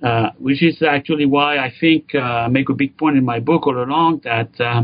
Uh, 0.02 0.30
which 0.38 0.64
is 0.64 0.82
actually 0.82 1.26
why 1.26 1.58
I 1.58 1.72
think 1.78 2.12
uh, 2.12 2.18
I 2.18 2.48
make 2.48 2.68
a 2.68 2.74
big 2.74 2.98
point 2.98 3.16
in 3.16 3.24
my 3.24 3.38
book 3.38 3.68
all 3.68 3.80
along 3.80 4.22
that 4.24 4.50
uh, 4.60 4.82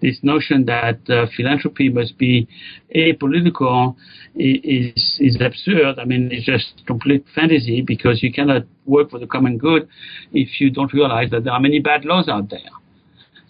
this 0.00 0.18
notion 0.22 0.64
that 0.64 0.98
philanthropy 1.36 1.90
must 1.90 2.16
be 2.16 2.48
apolitical 2.94 3.96
is 4.34 5.18
is 5.20 5.36
absurd. 5.42 5.98
I 5.98 6.06
mean, 6.06 6.30
it's 6.32 6.46
just 6.46 6.86
complete 6.86 7.26
fantasy 7.34 7.82
because 7.82 8.22
you 8.22 8.32
cannot 8.32 8.62
work 8.86 9.10
for 9.10 9.18
the 9.18 9.26
common 9.26 9.58
good 9.58 9.88
if 10.32 10.58
you 10.58 10.70
don't 10.70 10.92
realize 10.94 11.28
that 11.32 11.44
there 11.44 11.52
are 11.52 11.60
many 11.60 11.78
bad 11.78 12.06
laws 12.06 12.26
out 12.26 12.48
there. 12.48 12.70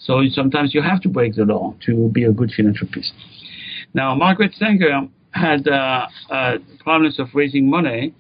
So 0.06 0.22
sometimes 0.30 0.72
you 0.72 0.82
have 0.82 1.00
to 1.02 1.08
break 1.08 1.34
the 1.34 1.44
law 1.44 1.74
to 1.86 2.08
be 2.10 2.24
a 2.24 2.32
good 2.32 2.52
philanthropist. 2.56 3.12
Now, 3.92 4.14
Margaret 4.14 4.54
Sanger 4.54 5.08
had 5.32 5.66
uh, 5.66 6.06
uh, 6.30 6.58
problems 6.78 7.18
of 7.18 7.28
raising 7.34 7.68
money, 7.68 8.14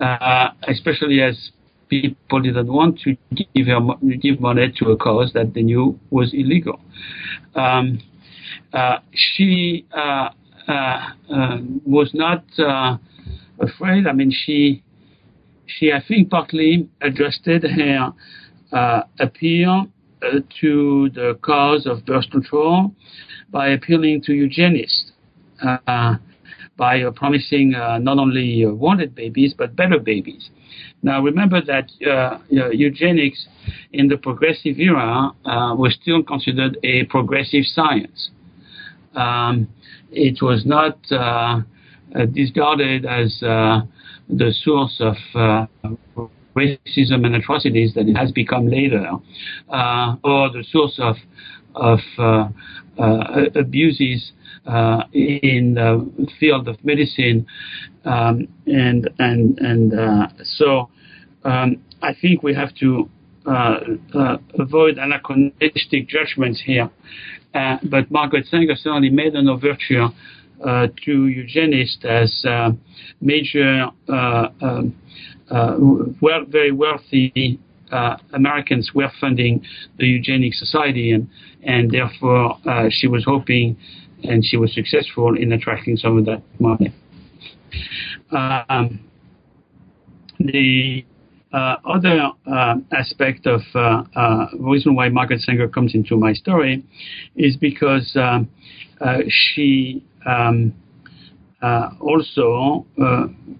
uh, 0.00 0.50
especially 0.68 1.20
as 1.20 1.50
people 1.88 2.40
didn't 2.40 2.72
want 2.72 3.00
to 3.00 3.16
give 3.54 3.66
her 3.66 3.80
give 4.20 4.40
money 4.40 4.72
to 4.78 4.90
a 4.90 4.96
cause 4.96 5.32
that 5.32 5.54
they 5.54 5.62
knew 5.62 5.98
was 6.10 6.32
illegal. 6.32 6.78
Um, 7.56 8.00
uh, 8.72 8.98
she 9.12 9.86
uh, 9.92 10.28
uh, 10.68 11.58
was 11.84 12.10
not 12.14 12.44
afraid. 13.58 14.06
I 14.06 14.12
mean, 14.12 14.30
she 14.30 14.84
she 15.66 15.92
I 15.92 16.00
think 16.06 16.30
partly 16.30 16.88
adjusted 17.00 17.64
her 17.64 18.12
appeal 19.18 19.88
to 20.60 21.10
the 21.14 21.38
cause 21.42 21.86
of 21.86 22.04
birth 22.04 22.30
control 22.30 22.92
by 23.50 23.68
appealing 23.68 24.22
to 24.22 24.32
eugenists, 24.32 25.12
uh, 25.62 26.16
by 26.76 27.02
uh, 27.02 27.10
promising 27.10 27.74
uh, 27.74 27.98
not 27.98 28.18
only 28.18 28.64
uh, 28.64 28.70
wanted 28.70 29.14
babies 29.14 29.52
but 29.56 29.74
better 29.74 29.98
babies. 29.98 30.50
Now 31.02 31.22
remember 31.22 31.60
that 31.62 31.90
uh, 32.08 32.38
eugenics 32.50 33.46
in 33.92 34.08
the 34.08 34.16
progressive 34.16 34.78
era 34.78 35.30
was 35.44 35.96
still 36.00 36.22
considered 36.22 36.78
a 36.84 37.04
progressive 37.04 37.64
science. 37.64 38.30
Um, 39.14 39.68
it 40.10 40.40
was 40.40 40.64
not 40.64 41.00
discarded 42.32 43.06
as 43.06 43.36
the 43.40 44.52
source 44.62 45.00
of 45.00 45.16
racism 46.58 47.24
and 47.26 47.34
atrocities 47.36 47.94
that 47.94 48.08
it 48.08 48.16
has 48.16 48.30
become 48.32 48.68
later, 48.68 49.06
uh, 49.70 50.16
or 50.24 50.50
the 50.50 50.64
source 50.72 50.98
of 50.98 51.16
of 51.74 52.00
uh, 52.18 52.48
uh, 52.98 53.44
abuses 53.54 54.32
uh, 54.66 55.02
in 55.12 55.74
the 55.74 56.28
field 56.38 56.68
of 56.68 56.76
medicine, 56.84 57.46
um, 58.04 58.48
and 58.66 59.08
and 59.18 59.58
and 59.60 59.94
uh, 59.94 60.26
so 60.42 60.90
um, 61.44 61.76
I 62.02 62.14
think 62.20 62.42
we 62.42 62.54
have 62.54 62.74
to 62.76 63.08
uh, 63.46 64.36
avoid 64.58 64.98
anachronistic 64.98 66.08
judgments 66.08 66.62
here. 66.64 66.90
but 67.52 68.10
Margaret 68.10 68.46
Sanger 68.46 68.76
certainly 68.76 69.10
made 69.10 69.34
an 69.34 69.48
overture 69.48 70.08
to 71.04 71.26
eugenists 71.28 72.04
as 72.04 72.44
major 73.20 73.86
um, 74.08 74.94
uh, 75.50 75.76
well, 76.20 76.44
very 76.46 76.72
wealthy 76.72 77.58
uh, 77.90 78.16
Americans 78.32 78.90
were 78.94 79.10
funding 79.20 79.64
the 79.98 80.06
Eugenic 80.06 80.54
Society, 80.54 81.12
and 81.12 81.28
and 81.62 81.90
therefore 81.90 82.58
uh, 82.68 82.88
she 82.90 83.06
was 83.06 83.24
hoping, 83.24 83.76
and 84.24 84.44
she 84.44 84.56
was 84.56 84.72
successful 84.74 85.36
in 85.36 85.52
attracting 85.52 85.96
some 85.96 86.18
of 86.18 86.24
that 86.26 86.42
money. 86.58 86.92
Um, 88.30 89.00
the 90.38 91.04
uh, 91.52 91.76
other 91.84 92.30
uh, 92.46 92.74
aspect 92.92 93.46
of 93.46 93.62
uh, 93.74 94.02
the 94.52 94.58
reason 94.58 94.94
why 94.94 95.08
Margaret 95.08 95.40
Sanger 95.40 95.68
comes 95.68 95.94
into 95.94 96.16
my 96.16 96.32
story 96.32 96.84
is 97.36 97.56
because 97.56 98.16
um, 98.16 98.48
she 99.28 100.04
um, 100.26 100.74
also 101.62 102.86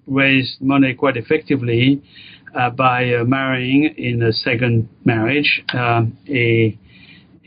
raised 0.07 0.61
money 0.61 0.95
quite 0.95 1.17
effectively 1.17 2.03
by 2.77 3.23
marrying 3.27 3.95
in 3.97 4.23
a 4.23 4.33
second 4.33 4.89
marriage 5.05 5.63
a 6.29 6.79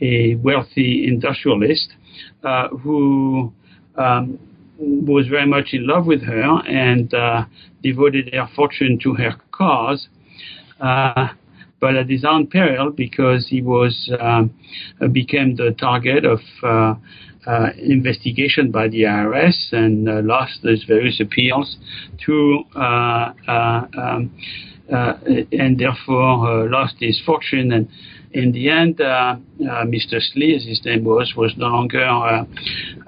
a 0.02 0.34
wealthy 0.36 1.06
industrialist 1.06 1.94
uh, 2.42 2.68
who 2.68 3.52
um, 3.96 4.38
was 4.78 5.26
very 5.28 5.46
much 5.46 5.68
in 5.72 5.86
love 5.86 6.06
with 6.06 6.22
her 6.22 6.60
and 6.66 7.14
uh, 7.14 7.44
devoted 7.82 8.28
her 8.34 8.48
fortune 8.54 8.98
to 9.02 9.14
her 9.14 9.32
cause. 9.52 10.08
Uh, 10.80 11.28
but 11.80 11.96
at 11.96 12.10
his 12.10 12.24
own 12.24 12.46
peril, 12.46 12.90
because 12.90 13.46
he 13.48 13.62
was 13.62 14.12
um, 14.20 14.52
became 15.12 15.56
the 15.56 15.74
target 15.78 16.24
of 16.24 16.40
uh, 16.62 16.94
uh, 17.46 17.70
investigation 17.76 18.70
by 18.70 18.88
the 18.88 19.02
IRS 19.02 19.72
and 19.72 20.08
uh, 20.08 20.20
lost 20.22 20.60
those 20.62 20.84
various 20.84 21.20
appeals 21.20 21.76
to 22.24 22.64
um, 22.76 24.30
and 24.88 25.78
therefore 25.78 26.68
lost 26.68 26.94
his 27.00 27.20
fortune 27.24 27.72
and 27.72 27.88
in 28.32 28.52
the 28.52 28.70
end, 28.70 29.00
uh, 29.00 29.04
uh, 29.04 29.36
Mr. 29.84 30.20
Slee, 30.20 30.54
as 30.56 30.64
his 30.64 30.82
name 30.84 31.04
was, 31.04 31.34
was 31.36 31.52
no 31.56 31.66
longer 31.66 32.02
uh, 32.02 32.44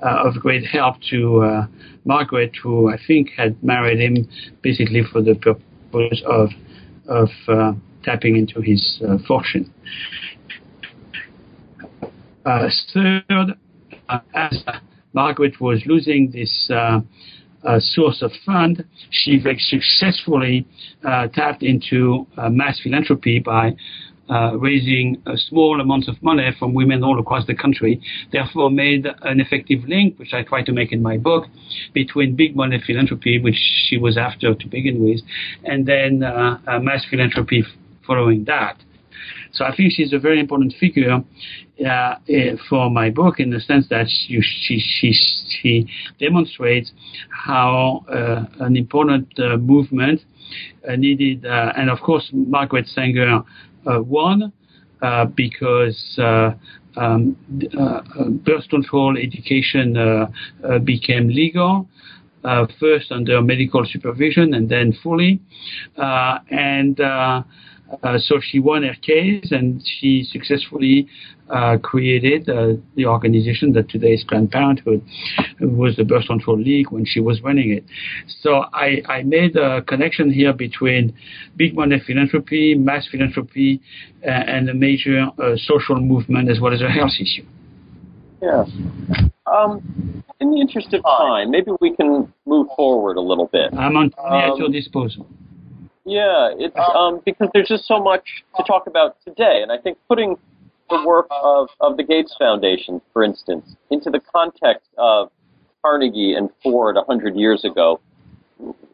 of 0.03 0.35
great 0.35 0.67
help 0.67 0.97
to 1.11 1.67
Margaret, 2.05 2.53
who 2.63 2.93
I 2.93 2.99
think 3.07 3.31
had 3.37 3.63
married 3.63 4.01
him 4.01 4.29
basically 4.63 5.03
for 5.11 5.23
the 5.23 5.35
purpose 5.35 6.23
of 6.27 6.51
of 7.07 7.29
tapping 8.03 8.37
into 8.37 8.61
his 8.61 9.03
fortune. 9.27 9.73
third, 12.45 13.55
as 14.35 14.63
Margaret 15.13 15.61
was 15.61 15.83
losing 15.87 16.31
this 16.31 16.71
uh, 16.71 17.01
uh, 17.65 17.79
source 17.81 18.23
of 18.23 18.31
fund, 18.45 18.85
she 19.11 19.39
very 19.39 19.59
successfully 19.59 20.67
uh, 21.05 21.29
tapped 21.29 21.63
into 21.63 22.27
mass 22.51 22.81
philanthropy 22.83 23.39
by 23.39 23.75
uh, 24.29 24.57
raising 24.57 25.21
a 25.27 25.37
small 25.37 25.81
amount 25.81 26.09
of 26.09 26.23
money 26.23 26.49
from 26.59 26.73
women 26.73 27.05
all 27.05 27.21
across 27.21 27.47
the 27.47 27.55
country, 27.55 28.01
therefore 28.33 28.71
made 28.71 29.07
an 29.23 29.39
effective 29.41 29.85
link, 29.87 30.19
which 30.19 30.33
I 30.33 30.43
try 30.43 30.63
to 30.63 30.73
make 30.73 30.93
in 30.93 31.03
my 31.03 31.19
book, 31.19 31.45
between 31.93 32.35
big 32.35 32.57
money 32.57 32.83
philanthropy, 32.87 33.39
which 33.39 33.59
she 33.87 33.99
was 33.99 34.17
after 34.17 34.55
to 34.55 34.67
begin 34.67 35.05
with, 35.05 35.21
and 35.65 35.87
then 35.87 36.23
uh, 36.23 36.59
mass 36.81 37.05
philanthropy 37.11 37.65
following 38.07 38.45
that. 38.45 38.79
So 39.55 39.65
I 39.65 39.75
think 39.75 39.93
she's 39.93 40.13
a 40.13 40.19
very 40.19 40.41
important 40.41 40.75
figure 40.79 41.23
uh, 41.87 42.15
eh, 42.29 42.57
for 42.69 42.91
my 42.91 43.11
book 43.11 43.41
in 43.41 43.51
the 43.51 43.61
sense 43.61 43.89
that 43.89 44.07
she, 44.09 44.41
she, 44.41 44.81
she, 44.81 45.13
she 45.13 45.87
demonstrates 46.19 46.93
how 47.31 48.05
uh, 48.13 48.45
an 48.65 48.77
important 48.77 49.29
uh, 49.39 49.57
movement 49.57 50.21
uh, 50.89 50.97
needed, 50.97 51.47
uh, 51.47 51.73
and 51.77 51.91
of 51.91 52.01
course 52.01 52.29
Margaret 52.33 52.87
Sanger 52.89 53.43
uh, 53.87 54.01
uh, 55.03 55.25
because 55.27 56.19
uh, 56.19 56.53
um, 56.97 57.37
birth 58.45 58.69
control 58.69 59.17
education 59.19 59.97
became 60.85 61.29
legal. 61.29 61.89
Uh, 62.45 62.67
first 62.79 63.11
under 63.11 63.41
medical 63.41 63.87
supervision 63.87 64.53
and 64.53 64.69
then 64.69 64.93
fully. 65.03 65.41
Uh, 65.97 66.39
and 66.51 67.01
uh, 68.03 68.19
so 68.19 68.41
she 68.41 68.59
won 68.59 68.83
her 68.83 68.95
case 69.03 69.51
and 69.51 69.83
she 69.85 70.27
successfully 70.31 71.07
uh, 71.51 71.77
created 71.83 72.49
uh, 72.49 72.73
the 72.97 73.05
organization 73.07 73.73
that 73.73 73.89
today 73.89 74.15
is 74.15 74.25
Planned 74.25 74.51
Parenthood. 74.51 75.03
It 75.61 75.71
was 75.71 75.97
the 75.97 76.05
Birth 76.05 76.27
Control 76.27 76.59
League 76.59 76.91
when 76.91 77.05
she 77.05 77.21
was 77.21 77.43
running 77.43 77.71
it. 77.71 77.85
So 78.41 78.65
I, 78.73 79.03
I 79.07 79.23
made 79.23 79.57
a 79.57 79.83
connection 79.83 80.33
here 80.33 80.53
between 80.53 81.15
big 81.57 81.75
money 81.75 82.01
philanthropy, 82.07 82.75
mass 82.75 83.07
philanthropy, 83.11 83.81
uh, 84.27 84.31
and 84.31 84.69
a 84.71 84.75
major 84.75 85.27
uh, 85.39 85.57
social 85.57 86.01
movement 86.01 86.51
as 86.51 86.61
well 86.61 86.73
as 86.73 86.81
a 86.81 86.89
health 86.89 87.13
issue. 87.21 87.45
Yeah. 88.41 88.65
Um, 89.47 90.23
in 90.41 90.51
the 90.51 90.61
interest 90.61 90.93
of 90.93 91.03
time, 91.03 91.51
maybe 91.51 91.71
we 91.81 91.95
can 91.95 92.33
move 92.47 92.67
forward 92.77 93.17
a 93.17 93.21
little 93.21 93.47
bit. 93.47 93.73
I'm 93.73 93.97
on 93.97 94.13
um, 94.19 94.33
at 94.33 94.57
your 94.59 94.71
disposal. 94.71 95.27
Yeah, 96.05 96.51
it's 96.59 96.77
um, 96.95 97.21
because 97.25 97.49
there's 97.55 97.69
just 97.69 97.87
so 97.87 97.99
much 97.99 98.45
to 98.57 98.63
talk 98.65 98.87
about 98.87 99.17
today, 99.25 99.61
and 99.63 99.73
I 99.73 99.79
think 99.79 99.97
putting 100.07 100.37
the 100.91 101.03
work 101.07 101.27
of, 101.31 101.69
of 101.81 101.97
the 101.97 102.03
Gates 102.03 102.35
Foundation, 102.39 103.01
for 103.13 103.25
instance, 103.25 103.75
into 103.91 104.11
the 104.11 104.21
context 104.21 104.91
of 104.99 105.31
Carnegie 105.83 106.35
and 106.35 106.51
Ford 106.63 106.97
100 106.97 107.37
years 107.37 107.65
ago 107.65 108.01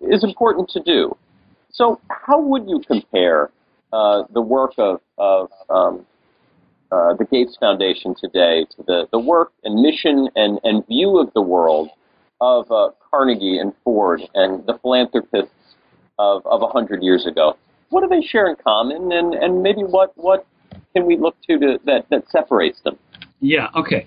is 0.01 0.23
important 0.23 0.69
to 0.71 0.81
do. 0.81 1.17
So, 1.71 2.01
how 2.11 2.41
would 2.41 2.69
you 2.69 2.81
compare 2.87 3.51
uh, 3.93 4.23
the 4.33 4.41
work 4.41 4.73
of, 4.79 5.01
of 5.19 5.51
um, 5.69 6.07
uh, 6.93 7.15
the 7.15 7.25
Gates 7.25 7.57
Foundation 7.59 8.15
today 8.21 8.67
to 8.77 8.85
the, 8.87 9.09
the 9.13 9.19
work 9.19 9.53
and 9.65 9.81
mission 9.81 10.29
and, 10.37 10.61
and 10.63 10.87
view 10.87 11.19
of 11.19 11.33
the 11.35 11.43
world 11.43 11.91
of 12.41 12.71
uh, 12.71 12.91
Carnegie 13.11 13.59
and 13.59 13.73
Ford 13.85 14.21
and 14.35 14.65
the 14.67 14.79
philanthropists 14.79 15.55
of, 16.21 16.47
of 16.47 16.63
a 16.63 16.67
100 16.67 17.03
years 17.03 17.27
ago. 17.27 17.57
What 17.89 18.03
do 18.03 18.09
they 18.09 18.25
share 18.25 18.47
in 18.49 18.57
common, 18.63 19.11
and, 19.13 19.35
and 19.35 19.63
maybe 19.63 19.83
what, 19.83 20.13
what 20.17 20.47
can 20.95 21.07
we 21.07 21.17
look 21.17 21.37
to, 21.49 21.59
to 21.59 21.79
that, 21.87 22.07
that 22.11 22.25
separates 22.31 22.81
them? 22.85 22.99
Yeah, 23.41 23.69
okay. 23.75 24.07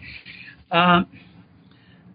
Um, 0.72 1.08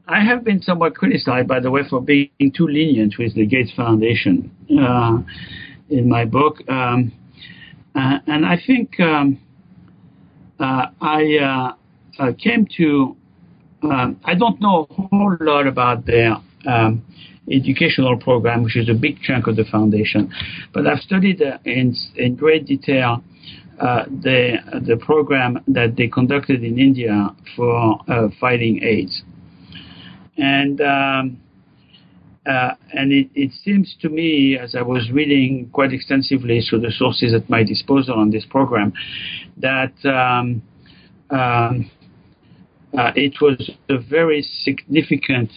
I 0.06 0.24
have 0.24 0.44
been 0.44 0.62
somewhat 0.62 0.94
criticized, 0.94 1.48
by 1.48 1.60
the 1.60 1.70
way, 1.70 1.82
for 1.88 2.00
being 2.00 2.30
too 2.56 2.66
lenient 2.66 3.14
with 3.18 3.34
the 3.34 3.44
Gates 3.44 3.70
Foundation 3.76 4.50
uh, 4.80 5.18
in 5.90 6.08
my 6.08 6.24
book. 6.24 6.56
Um, 6.68 7.12
uh, 7.94 8.18
and 8.26 8.46
I 8.46 8.56
think 8.66 8.98
um, 9.00 9.38
uh, 10.60 10.86
I 11.00 11.74
uh, 12.18 12.32
came 12.38 12.66
to, 12.78 13.16
um, 13.82 14.18
I 14.24 14.34
don't 14.34 14.60
know 14.60 14.86
a 14.88 14.94
whole 14.94 15.36
lot 15.40 15.66
about 15.66 16.06
their 16.06 16.36
um, 16.66 17.04
educational 17.50 18.16
program, 18.16 18.62
which 18.62 18.76
is 18.76 18.88
a 18.88 18.94
big 18.94 19.20
chunk 19.20 19.46
of 19.46 19.56
the 19.56 19.64
foundation. 19.64 20.32
But 20.72 20.86
I've 20.86 21.00
studied 21.00 21.42
uh, 21.42 21.58
in, 21.64 21.94
in 22.16 22.36
great 22.36 22.66
detail 22.66 23.22
uh, 23.80 24.04
the, 24.06 24.56
the 24.86 24.96
program 24.96 25.62
that 25.68 25.94
they 25.96 26.08
conducted 26.08 26.64
in 26.64 26.78
India 26.78 27.28
for 27.54 27.98
uh, 28.08 28.28
fighting 28.40 28.82
AIDS. 28.82 29.22
And, 30.36 30.80
um, 30.80 31.40
uh, 32.44 32.70
and 32.92 33.12
it, 33.12 33.28
it, 33.34 33.52
seems 33.64 33.94
to 34.00 34.08
me, 34.08 34.58
as 34.58 34.74
I 34.74 34.82
was 34.82 35.10
reading 35.12 35.68
quite 35.72 35.92
extensively 35.92 36.60
through 36.60 36.80
the 36.80 36.90
sources 36.90 37.34
at 37.34 37.48
my 37.48 37.62
disposal 37.62 38.14
on 38.14 38.30
this 38.30 38.44
program, 38.46 38.92
that 39.58 39.92
um, 40.04 40.62
um, 41.30 41.90
uh, 42.96 43.12
it 43.14 43.34
was 43.40 43.70
a 43.88 43.98
very 43.98 44.42
significant 44.42 45.50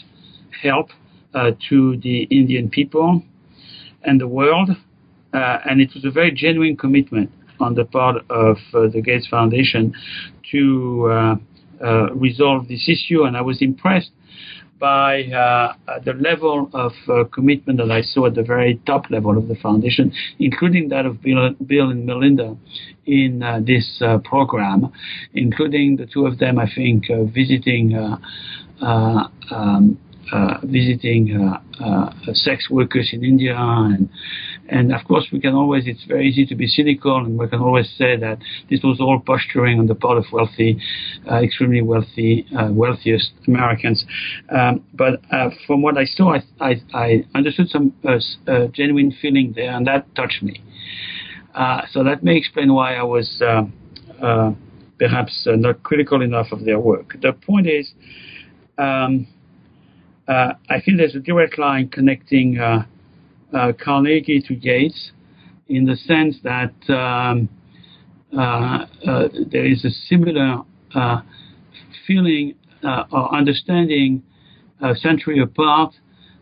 help 0.62 0.90
uh, 1.34 1.52
to 1.70 1.98
the 1.98 2.24
Indian 2.24 2.70
people 2.70 3.22
and 4.04 4.20
the 4.20 4.28
world. 4.28 4.70
Uh, 5.34 5.58
and 5.70 5.80
it 5.80 5.90
was 5.94 6.04
a 6.04 6.12
very 6.12 6.32
genuine 6.32 6.76
commitment 6.76 7.32
on 7.60 7.76
the 7.76 7.86
part 7.86 8.18
of 8.30 8.58
uh, 8.74 8.88
the 8.92 9.02
Gates 9.02 9.28
Foundation 9.28 9.94
to 10.52 11.38
resolve 12.14 12.68
this 12.68 12.90
issue. 12.90 13.24
And 13.24 13.38
I 13.38 13.42
was 13.42 13.62
impressed 13.62 14.12
by 14.82 15.24
uh, 15.26 15.74
the 16.04 16.14
level 16.14 16.70
of 16.74 16.92
uh, 17.08 17.24
commitment 17.32 17.78
that 17.78 17.92
I 17.92 18.02
saw 18.02 18.26
at 18.26 18.34
the 18.34 18.44
very 18.44 18.82
top 18.88 19.12
level 19.12 19.38
of 19.38 19.48
the 19.48 19.56
foundation, 19.56 20.12
including 20.40 20.90
that 20.90 21.06
of 21.06 21.22
Bill, 21.22 21.52
Bill 21.66 21.92
and 21.92 22.06
Melinda 22.06 22.58
in 23.06 23.44
uh, 23.44 23.60
this 23.66 24.02
program, 24.26 24.92
including 25.36 25.98
the 25.98 26.08
two 26.08 26.26
of 26.26 26.40
them, 26.40 26.58
I 26.58 26.66
think, 26.76 27.06
visiting 27.32 27.96
um, 27.96 28.22
uh, 28.82 29.28
visiting 30.64 31.36
uh, 31.36 31.84
uh, 31.84 32.10
sex 32.34 32.70
workers 32.70 33.10
in 33.14 33.24
India, 33.24 33.56
and 33.58 34.10
and 34.70 34.94
of 34.94 35.04
course 35.06 35.28
we 35.32 35.40
can 35.40 35.54
always 35.54 35.84
it's 35.88 36.04
very 36.06 36.28
easy 36.28 36.46
to 36.46 36.56
be 36.56 36.68
cynical, 36.68 37.18
and 37.18 37.38
we 37.38 37.48
can 37.48 37.60
always 37.60 37.90
say 37.98 38.16
that 38.18 38.38
this 38.70 38.82
was 38.84 39.00
all 39.00 39.20
posturing 39.20 39.80
on 39.80 39.88
the 39.88 39.96
part 39.96 40.18
of 40.18 40.26
wealthy, 40.32 40.80
extremely 41.30 41.82
wealthy, 41.82 42.46
wealthiest 42.52 43.32
Americans. 43.48 44.06
Um, 44.50 44.84
but 44.94 45.22
from 45.68 45.82
what 45.82 45.98
I 45.98 46.06
saw, 46.06 46.36
I, 46.36 46.44
I, 46.60 46.82
I 46.94 47.26
understood 47.36 47.70
some 47.70 47.94
genuine 48.74 49.14
feeling 49.22 49.54
there, 49.56 49.72
and 49.72 49.86
that 49.88 50.14
touched 50.16 50.44
me. 50.44 50.62
so 51.92 52.04
that 52.04 52.24
may 52.24 52.38
explain 52.38 52.74
why 52.74 52.96
I 52.96 53.04
was 53.04 53.42
perhaps 55.02 55.48
uh, 55.48 55.56
not 55.56 55.82
critical 55.82 56.22
enough 56.22 56.52
of 56.52 56.64
their 56.64 56.80
work. 56.80 57.16
The 57.22 57.34
point 57.34 57.68
is, 57.68 57.92
um, 58.78 59.26
uh, 60.28 60.54
I 60.70 60.82
think 60.82 60.98
there's 60.98 61.16
a 61.16 61.20
direct 61.20 61.58
line 61.58 61.90
connecting 61.90 62.60
uh, 62.60 62.86
uh, 63.54 63.74
Carnegie 63.84 64.42
to 64.48 64.56
Gates, 64.56 65.12
in 65.68 65.86
the 65.86 65.96
sense 65.96 66.38
that 66.44 66.74
um, 66.90 67.50
uh, 68.38 68.86
uh, 69.06 69.28
there 69.52 69.66
is 69.66 69.84
a 69.84 69.90
similar 69.90 70.62
uh, 70.96 71.22
feeling 72.08 72.56
or 72.84 73.36
understanding 73.36 74.24
a 74.82 74.96
century 74.96 75.40
apart 75.40 75.94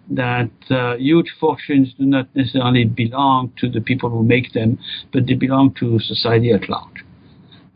that 0.10 0.50
huge 0.98 1.32
fortunes 1.40 1.94
do 1.98 2.06
not 2.06 2.34
necessarily 2.36 2.86
belong 2.86 3.52
to 3.58 3.70
the 3.70 3.82
people 3.82 4.10
who 4.10 4.24
make 4.24 4.54
them, 4.54 4.80
but 5.12 5.28
they 5.28 5.34
belong 5.34 5.74
to 5.80 6.00
society 6.00 6.52
at 6.52 6.70
large. 6.70 7.04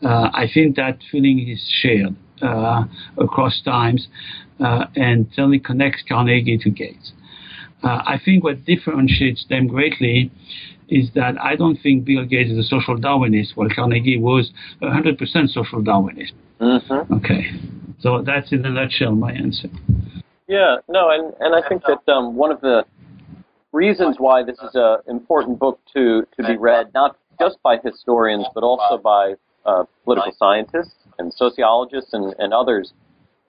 I 0.02 0.48
think 0.54 0.76
that 0.78 1.00
feeling 1.12 1.48
is 1.48 1.62
shared 1.82 2.16
across 3.18 3.62
times 3.64 4.08
uh, 4.64 4.86
and 4.96 5.28
certainly 5.34 5.60
connects 5.60 6.04
Carnegie 6.08 6.58
to 6.58 6.70
Gates. 6.70 7.12
Uh, 7.84 8.02
I 8.06 8.20
think 8.24 8.44
what 8.44 8.64
differentiates 8.66 9.46
them 9.50 9.68
greatly 9.68 10.32
is 10.88 11.10
that 11.16 11.40
I 11.42 11.56
don't 11.56 11.78
think 11.82 12.06
Bill 12.06 12.26
Gates 12.26 12.52
is 12.52 12.58
a 12.58 12.64
social 12.64 12.96
Darwinist, 12.98 13.56
while 13.56 13.68
Carnegie 13.74 14.18
was 14.18 14.52
100% 14.82 15.18
social 15.50 15.82
Darwinist. 15.82 16.32
Mm-hmm. 16.62 17.14
Okay, 17.16 17.52
so 18.00 18.22
that's 18.26 18.52
in 18.52 18.66
a 18.66 18.70
nutshell 18.70 19.12
my 19.12 19.32
answer. 19.34 19.70
Yeah, 20.48 20.78
no, 20.88 21.10
and, 21.10 21.34
and 21.40 21.56
I 21.56 21.68
think 21.68 21.84
that 21.84 22.12
um, 22.12 22.36
one 22.36 22.52
of 22.52 22.62
the 22.62 22.86
reasons 23.72 24.18
why 24.20 24.44
this 24.44 24.58
is 24.60 24.72
an 24.76 25.00
important 25.08 25.60
book 25.60 25.80
to, 25.94 26.28
to 26.38 26.48
be 26.48 26.58
read, 26.58 26.94
not 26.94 27.18
just 27.40 27.58
by 27.64 27.78
historians, 27.84 28.46
but 28.54 28.64
also 28.64 28.98
by 28.98 29.34
uh, 29.66 29.84
political 30.04 30.32
scientists 30.38 30.96
and 31.18 31.34
sociologists 31.34 32.14
and, 32.14 32.36
and 32.38 32.54
others, 32.54 32.94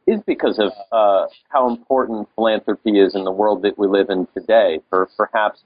is 0.06 0.20
because 0.26 0.58
of 0.58 0.72
uh, 0.92 1.26
how 1.48 1.68
important 1.68 2.28
philanthropy 2.34 2.98
is 3.00 3.14
in 3.14 3.24
the 3.24 3.32
world 3.32 3.62
that 3.62 3.78
we 3.78 3.86
live 3.86 4.10
in 4.10 4.26
today, 4.34 4.80
for 4.90 5.08
perhaps 5.16 5.62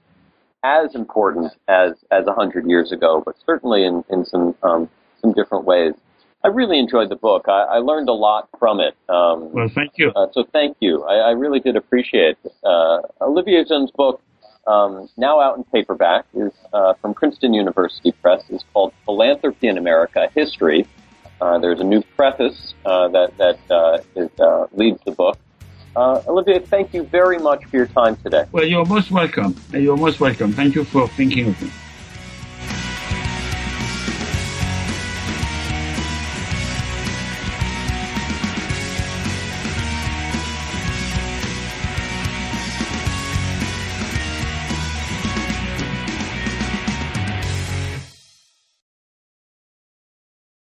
as 0.63 0.93
important 0.95 1.53
as 1.67 1.93
as 2.11 2.27
a 2.27 2.33
hundred 2.33 2.67
years 2.67 2.91
ago, 2.91 3.21
but 3.25 3.35
certainly 3.45 3.85
in, 3.85 4.03
in 4.09 4.25
some 4.25 4.55
um, 4.63 4.89
some 5.21 5.33
different 5.33 5.65
ways. 5.65 5.93
I 6.43 6.47
really 6.47 6.79
enjoyed 6.79 7.09
the 7.09 7.17
book. 7.17 7.45
I, 7.49 7.63
I 7.63 7.77
learned 7.79 8.07
a 8.07 8.13
lot 8.13 8.47
from 8.57 8.79
it. 8.79 8.95
Um, 9.09 9.51
well, 9.51 9.67
thank 9.67 9.97
you. 9.97 10.11
Uh, 10.15 10.27
so 10.31 10.45
thank 10.53 10.77
you. 10.79 11.03
I, 11.03 11.15
I 11.15 11.29
really 11.31 11.59
did 11.59 11.75
appreciate 11.75 12.37
it. 12.45 12.53
Uh, 12.63 12.99
Olivier 13.19 13.65
Zunz's 13.65 13.91
book, 13.91 14.21
um, 14.65 15.09
now 15.17 15.41
out 15.41 15.57
in 15.57 15.65
paperback, 15.65 16.25
is 16.33 16.53
uh, 16.71 16.93
from 17.01 17.13
Princeton 17.13 17.53
University 17.53 18.13
Press. 18.13 18.41
is 18.49 18.63
called 18.71 18.93
Philanthropy 19.05 19.67
in 19.67 19.77
America: 19.77 20.29
History. 20.33 20.87
Uh, 21.41 21.57
there's 21.59 21.79
a 21.79 21.83
new 21.83 22.01
preface 22.17 22.73
uh, 22.85 23.07
that 23.09 23.37
that 23.37 23.59
uh, 23.69 23.97
is, 24.15 24.29
leads 24.73 24.99
the 25.05 25.11
book. 25.11 25.37
Olivier, 25.95 26.59
thank 26.59 26.93
you 26.93 27.03
very 27.03 27.39
much 27.39 27.65
for 27.65 27.77
your 27.77 27.87
time 27.87 28.15
today. 28.17 28.45
Well, 28.51 28.65
you're 28.65 28.85
most 28.85 29.11
welcome. 29.11 29.55
You're 29.71 29.97
most 29.97 30.19
welcome. 30.19 30.53
Thank 30.53 30.75
you 30.75 30.85
for 30.85 31.07
thinking 31.09 31.49
of 31.49 31.61
me. 31.61 31.69